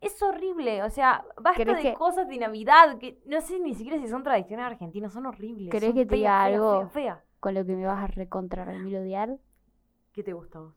[0.00, 3.74] Es horrible, o sea, basta ¿Querés de que- cosas de Navidad que no sé ni
[3.74, 5.70] siquiera si son tradiciones argentinas, son horribles.
[5.70, 6.88] ¿Querés son que te diga algo?
[6.90, 7.18] feas.
[7.40, 9.38] Con lo que me vas a recontra remil odiar,
[10.12, 10.74] ¿Qué te gusta vos?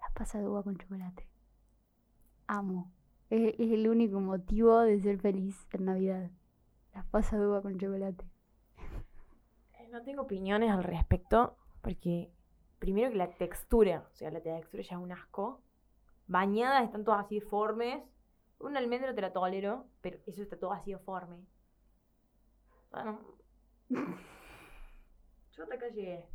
[0.00, 1.28] las pasas de uva con chocolate.
[2.46, 2.92] Amo.
[3.30, 6.30] Es, es el único motivo de ser feliz en Navidad.
[6.94, 8.24] Las pasas de uva con chocolate.
[9.78, 12.30] Eh, No tengo opiniones al respecto, porque
[12.78, 15.60] primero que la textura, o sea, la textura ya es un asco.
[16.28, 18.02] Bañadas están todas así deformes.
[18.58, 21.44] Un almendro te la tolero, pero eso está todo así deforme.
[22.90, 23.20] Bueno.
[25.52, 26.28] Yo hasta acá llegué.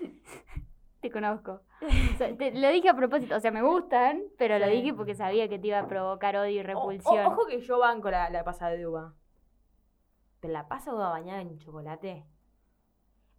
[1.00, 1.62] Te conozco.
[2.14, 3.34] O sea, te- lo dije a propósito.
[3.36, 6.50] O sea, me gustan, pero lo dije porque sabía que te iba a provocar odio
[6.52, 7.26] y O- o- repulsión.
[7.26, 9.14] ojo que yo banco la, la pasada de uva.
[10.40, 12.24] Pero la pasa de uva bañada en chocolate.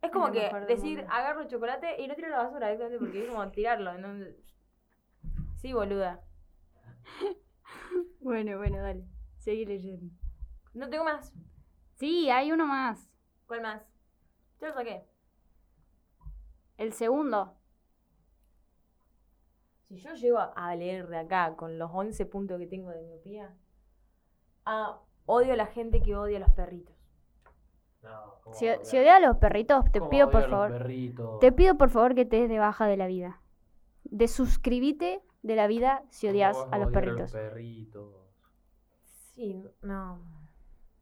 [0.01, 1.13] Es como que decir, mundo.
[1.13, 2.69] agarro el chocolate y no tiro la basura
[2.99, 3.97] porque es como tirarlo.
[3.97, 4.25] ¿no?
[5.55, 6.19] Sí, boluda.
[8.19, 9.05] Bueno, bueno, dale.
[9.37, 10.13] Seguí leyendo.
[10.73, 11.33] No tengo más.
[11.95, 13.09] Sí, hay uno más.
[13.47, 13.81] ¿Cuál más?
[14.61, 15.05] Ya lo saqué.
[16.77, 17.55] El segundo.
[19.87, 23.53] Si yo llego a leer de acá con los 11 puntos que tengo de miopía,
[24.65, 26.95] ah, odio a la gente que odia a los perritos.
[28.01, 30.51] No, ¿cómo Si, odiar- si odias a los perritos, te cómo pido por odiar a
[30.51, 30.77] los favor.
[30.81, 31.39] perritos?
[31.39, 33.41] Te pido por favor que te des de baja de la vida.
[34.03, 37.31] De suscribite de la vida si ¿Cómo odias a los perritos.
[37.31, 38.15] perritos?
[39.33, 40.19] Sí, no.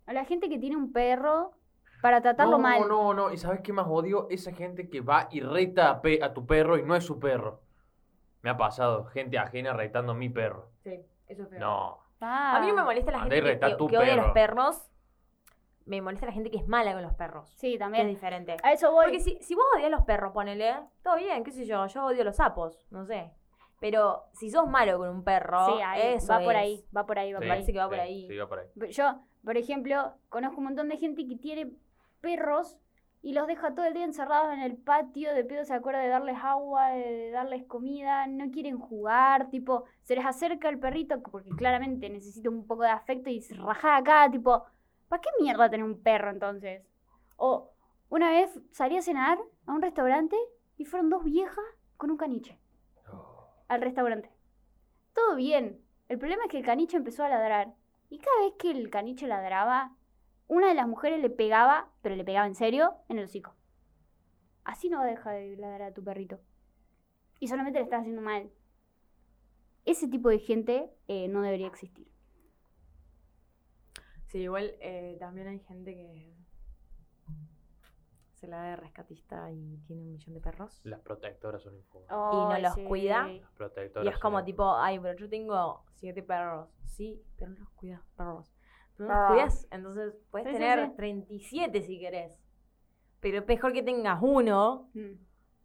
[0.06, 1.52] A la gente que tiene un perro
[2.02, 2.88] para tratarlo no, mal.
[2.88, 4.28] No, no, ¿y sabes qué más odio?
[4.30, 7.20] Esa gente que va y reta a, pe- a tu perro y no es su
[7.20, 7.62] perro.
[8.42, 10.70] Me ha pasado, gente ajena retando a mi perro.
[10.84, 11.60] Sí, eso es feo.
[11.60, 11.98] No.
[12.20, 12.58] Ah.
[12.58, 14.16] A mí no me molesta la Andá gente que, retá que- tu que odia a
[14.16, 14.34] los perro.
[14.34, 14.88] perros.
[15.86, 17.50] Me molesta la gente que es mala con los perros.
[17.58, 18.08] Sí, Que es también.
[18.08, 18.56] diferente.
[18.64, 19.06] A eso voy.
[19.06, 20.74] Porque si, si vos odias los perros, ponele,
[21.04, 23.32] todo bien, qué sé yo, yo odio los sapos, no sé.
[23.82, 27.18] Pero si sos malo con un perro, Sí, ahí, eso va por ahí, va por
[27.18, 27.74] ahí, va Sí, por parece ahí.
[27.74, 28.28] que va por ahí.
[28.28, 28.92] Sí, va por ahí.
[28.92, 31.74] Yo, por ejemplo, conozco un montón de gente que tiene
[32.22, 32.78] perros
[33.24, 36.10] y los deja todo el día encerrados en el patio, de pedo se acuerda de
[36.10, 41.50] darles agua, de darles comida, no quieren jugar, tipo, se les acerca el perrito porque
[41.50, 44.64] claramente necesita un poco de afecto y se raja acá, tipo,
[45.08, 46.84] ¿para qué mierda tener un perro entonces?
[47.36, 47.72] O
[48.10, 50.36] una vez salí a cenar a un restaurante
[50.78, 51.66] y fueron dos viejas
[51.98, 52.61] con un caniche
[53.72, 54.30] al restaurante.
[55.14, 55.80] Todo bien.
[56.10, 57.74] El problema es que el caniche empezó a ladrar.
[58.10, 59.96] Y cada vez que el caniche ladraba,
[60.48, 63.56] una de las mujeres le pegaba, pero le pegaba en serio, en el hocico.
[64.66, 66.42] Así no deja de ladrar a tu perrito.
[67.40, 68.52] Y solamente le estás haciendo mal.
[69.86, 72.12] Ese tipo de gente eh, no debería existir.
[74.28, 76.36] Sí, igual eh, también hay gente que
[78.42, 80.82] se la da de rescatista y tiene un millón de perros.
[80.84, 82.12] Las protectoras son infumables.
[82.12, 82.84] no Ay, los sí.
[82.86, 83.28] cuida.
[83.28, 86.68] Las protectoras Y es como tipo, ay, pero yo tengo siete perros.
[86.86, 88.52] Sí, pero no los cuidas, perros.
[88.98, 89.32] No los Perros.
[89.32, 90.96] cuidas, entonces puedes Sí, sí, tener sí.
[90.96, 92.40] 37 si querés.
[93.20, 95.14] Pero es mejor que tengas uno Mm.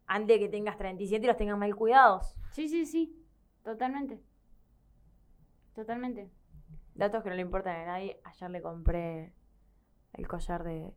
[0.07, 2.37] antes de que tengas 37 y los tengas mal cuidados.
[2.51, 3.27] Sí, sí, sí.
[3.65, 4.23] Totalmente.
[5.75, 6.31] Totalmente.
[6.95, 8.21] Datos que no le importan a nadie.
[8.25, 9.35] Ayer le compré
[10.13, 10.95] el collar de,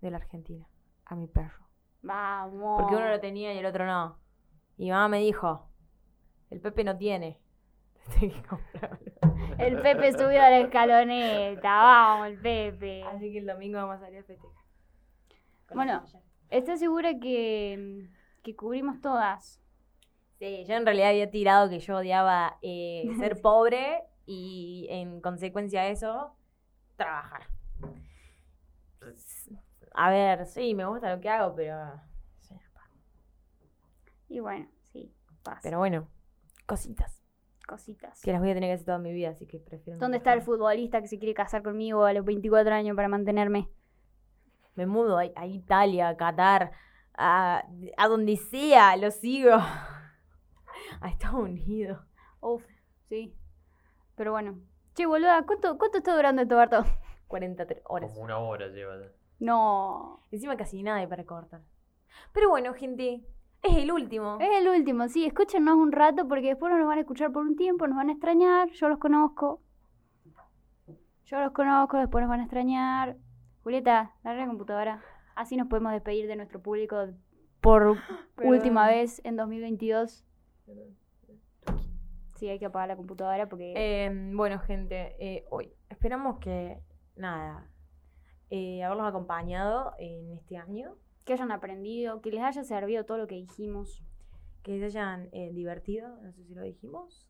[0.00, 0.66] de la Argentina
[1.10, 1.66] a mi perro.
[2.02, 2.80] Vamos.
[2.80, 4.18] Porque uno lo tenía y el otro no.
[4.76, 5.68] Y mi mamá me dijo,
[6.50, 7.38] el Pepe no tiene.
[8.18, 9.12] Tenés que comprarlo.
[9.58, 11.82] El Pepe subió a la escaloneta.
[11.82, 13.02] Vamos, el Pepe.
[13.04, 14.64] Así que el domingo vamos a salir a festejar.
[15.74, 16.02] Bueno.
[16.48, 18.08] ¿Estás segura que,
[18.42, 19.60] que cubrimos todas?
[20.40, 25.82] Sí, yo en realidad había tirado que yo odiaba eh, ser pobre y en consecuencia
[25.82, 26.34] de eso,
[26.96, 27.46] trabajar.
[29.92, 32.00] A ver, sí, me gusta lo que hago, pero...
[34.28, 35.12] Y bueno, sí,
[35.42, 35.60] pasa.
[35.62, 36.06] Pero bueno,
[36.64, 37.20] cositas.
[37.66, 38.20] Cositas.
[38.22, 39.98] Que las voy a tener que hacer toda mi vida, así que prefiero...
[39.98, 43.68] ¿Dónde está el futbolista que se quiere casar conmigo a los 24 años para mantenerme?
[44.76, 46.70] Me mudo a, a Italia, a Qatar,
[47.14, 47.64] a,
[47.96, 49.52] a donde sea, lo sigo.
[51.00, 51.98] A Estados Unidos.
[52.40, 52.64] Uf,
[53.08, 53.36] sí.
[54.16, 54.58] Pero bueno.
[54.94, 56.84] Che, boluda, ¿cuánto, cuánto está durando esto, Barto?
[57.28, 58.10] 43 horas.
[58.10, 58.96] Como una hora lleva.
[59.40, 60.20] No.
[60.30, 61.62] Encima casi nada hay para cortar.
[62.32, 63.24] Pero bueno, gente,
[63.62, 64.38] es el último.
[64.40, 67.42] Es el último, sí, escúchenos un rato porque después no nos van a escuchar por
[67.42, 69.60] un tiempo, nos van a extrañar, yo los conozco.
[71.26, 73.16] Yo los conozco, después nos van a extrañar.
[73.62, 75.02] Julieta, larga la computadora.
[75.34, 77.08] Así nos podemos despedir de nuestro público
[77.60, 77.96] por
[78.42, 80.24] última vez en 2022.
[82.36, 83.74] Sí, hay que apagar la computadora porque...
[83.76, 86.80] Eh, bueno, gente, eh, hoy esperamos que,
[87.14, 87.66] nada,
[88.50, 93.26] eh, haberlos acompañado en este año, que hayan aprendido, que les haya servido todo lo
[93.26, 94.02] que dijimos.
[94.62, 97.26] que se hayan eh, divertido, no sé si lo dijimos.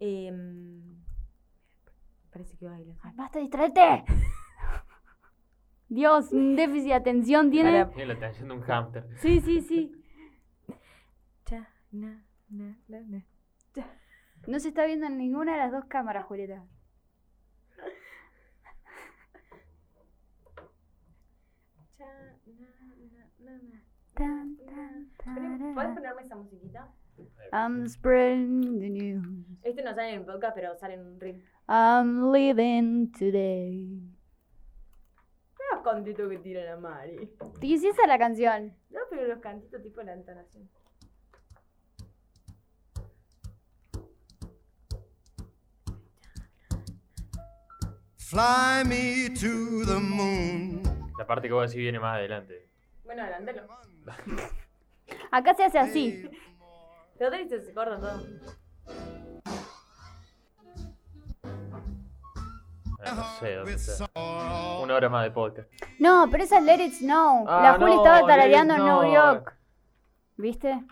[0.00, 1.02] Em,
[2.32, 2.94] parece que baila.
[3.02, 4.04] ¡Ay, basta, distraerte!
[5.88, 7.68] Dios, un déficit de atención tiene.
[7.70, 9.06] Ahora- Tiene la atención de un hámster.
[9.18, 9.92] Sí, sí, sí.
[14.46, 16.64] No se está viendo en ninguna de las dos cámaras, Julieta.
[21.96, 22.04] Cha,
[22.46, 23.58] na, na, na, na.
[23.58, 26.92] Tan, tan, ¿Puedes ponerme esa musiquita?
[27.52, 29.46] I'm spreading the news.
[29.62, 31.44] Este no sale en el podcast, pero sale en un reel.
[31.68, 34.00] I'm living today.
[35.72, 37.30] Los cantitos que tira la Mari.
[37.60, 38.74] ¿Y si esa es la canción?
[38.90, 40.68] No, pero los cantitos tipo la entonación.
[48.16, 50.82] Fly me to the moon.
[51.16, 52.68] La parte que voy a decir viene más adelante.
[53.04, 53.62] Bueno, adelántalo.
[55.30, 56.30] Acá se hace así.
[57.18, 58.22] Pero te dice, se corta todo.
[63.04, 63.76] No sé dónde.
[64.82, 65.70] Una hora más de podcast.
[65.98, 67.46] No, pero esa es Let It Snow.
[67.48, 69.12] Ah, la Juli no, estaba tarareando en New.
[69.12, 69.56] York.
[70.36, 70.84] ¿Viste?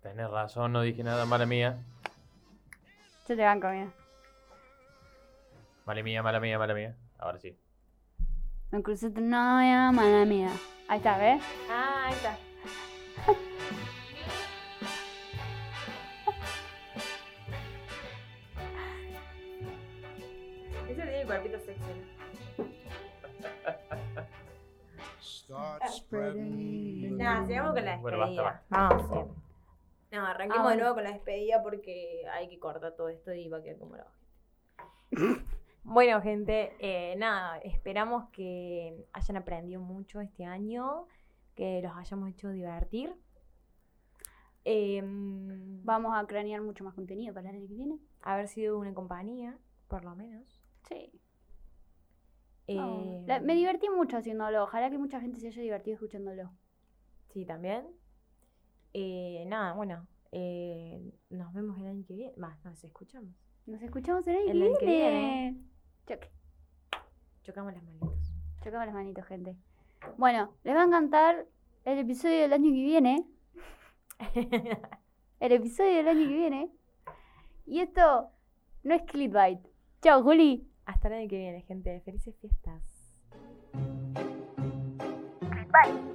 [0.00, 1.78] Tenés razón, no dije nada, mala mía.
[3.28, 3.90] Yo te banco, mira.
[5.86, 6.94] Mala mía, mala mía, mala mía.
[7.18, 7.56] Ahora sí.
[8.70, 10.50] Me crucé tu novia, mala mía.
[10.88, 11.42] Ahí está, ¿ves?
[11.70, 12.38] Ah, ahí está.
[20.84, 21.82] Ese tiene el cuerpito sexy.
[22.58, 22.64] ¿no?
[25.20, 27.16] Start spreading.
[27.18, 28.42] Nada, sigamos con la Bueno, despedida.
[28.42, 29.40] basta, Vamos, sí.
[30.12, 33.48] No, arranquemos Ah, de nuevo con la despedida porque hay que cortar todo esto y
[33.48, 34.06] va a quedar como la.
[35.84, 41.06] Bueno, gente, eh, nada, esperamos que hayan aprendido mucho este año,
[41.54, 43.14] que los hayamos hecho divertir.
[44.64, 47.98] Em, Vamos a cranear mucho más contenido para el año que viene.
[48.22, 49.58] haber sido una compañía,
[49.88, 50.62] por lo menos.
[50.88, 51.12] Sí.
[52.66, 54.62] Eh, la- me divertí mucho haciéndolo.
[54.64, 56.50] Ojalá que mucha gente se haya divertido escuchándolo.
[57.28, 57.86] Sí, también.
[58.94, 60.06] Eh, nada, bueno.
[60.36, 62.32] eh, nos vemos el año que viene.
[62.38, 63.30] Más, nos escuchamos.
[63.66, 65.60] Nos escuchamos el año El que año que viene.
[66.06, 66.30] Choque.
[67.42, 68.32] Chocamos las manitos.
[68.62, 69.56] Chocamos las manitos, gente.
[70.18, 71.46] Bueno, les va a encantar
[71.84, 73.26] el episodio del año que viene.
[75.40, 76.70] El episodio del año que viene.
[77.66, 78.30] Y esto
[78.82, 79.60] no es clickbait.
[80.00, 80.66] Chao, Juli.
[80.86, 82.00] Hasta el año que viene, gente.
[82.00, 82.82] Felices fiestas.
[85.72, 86.13] Bye.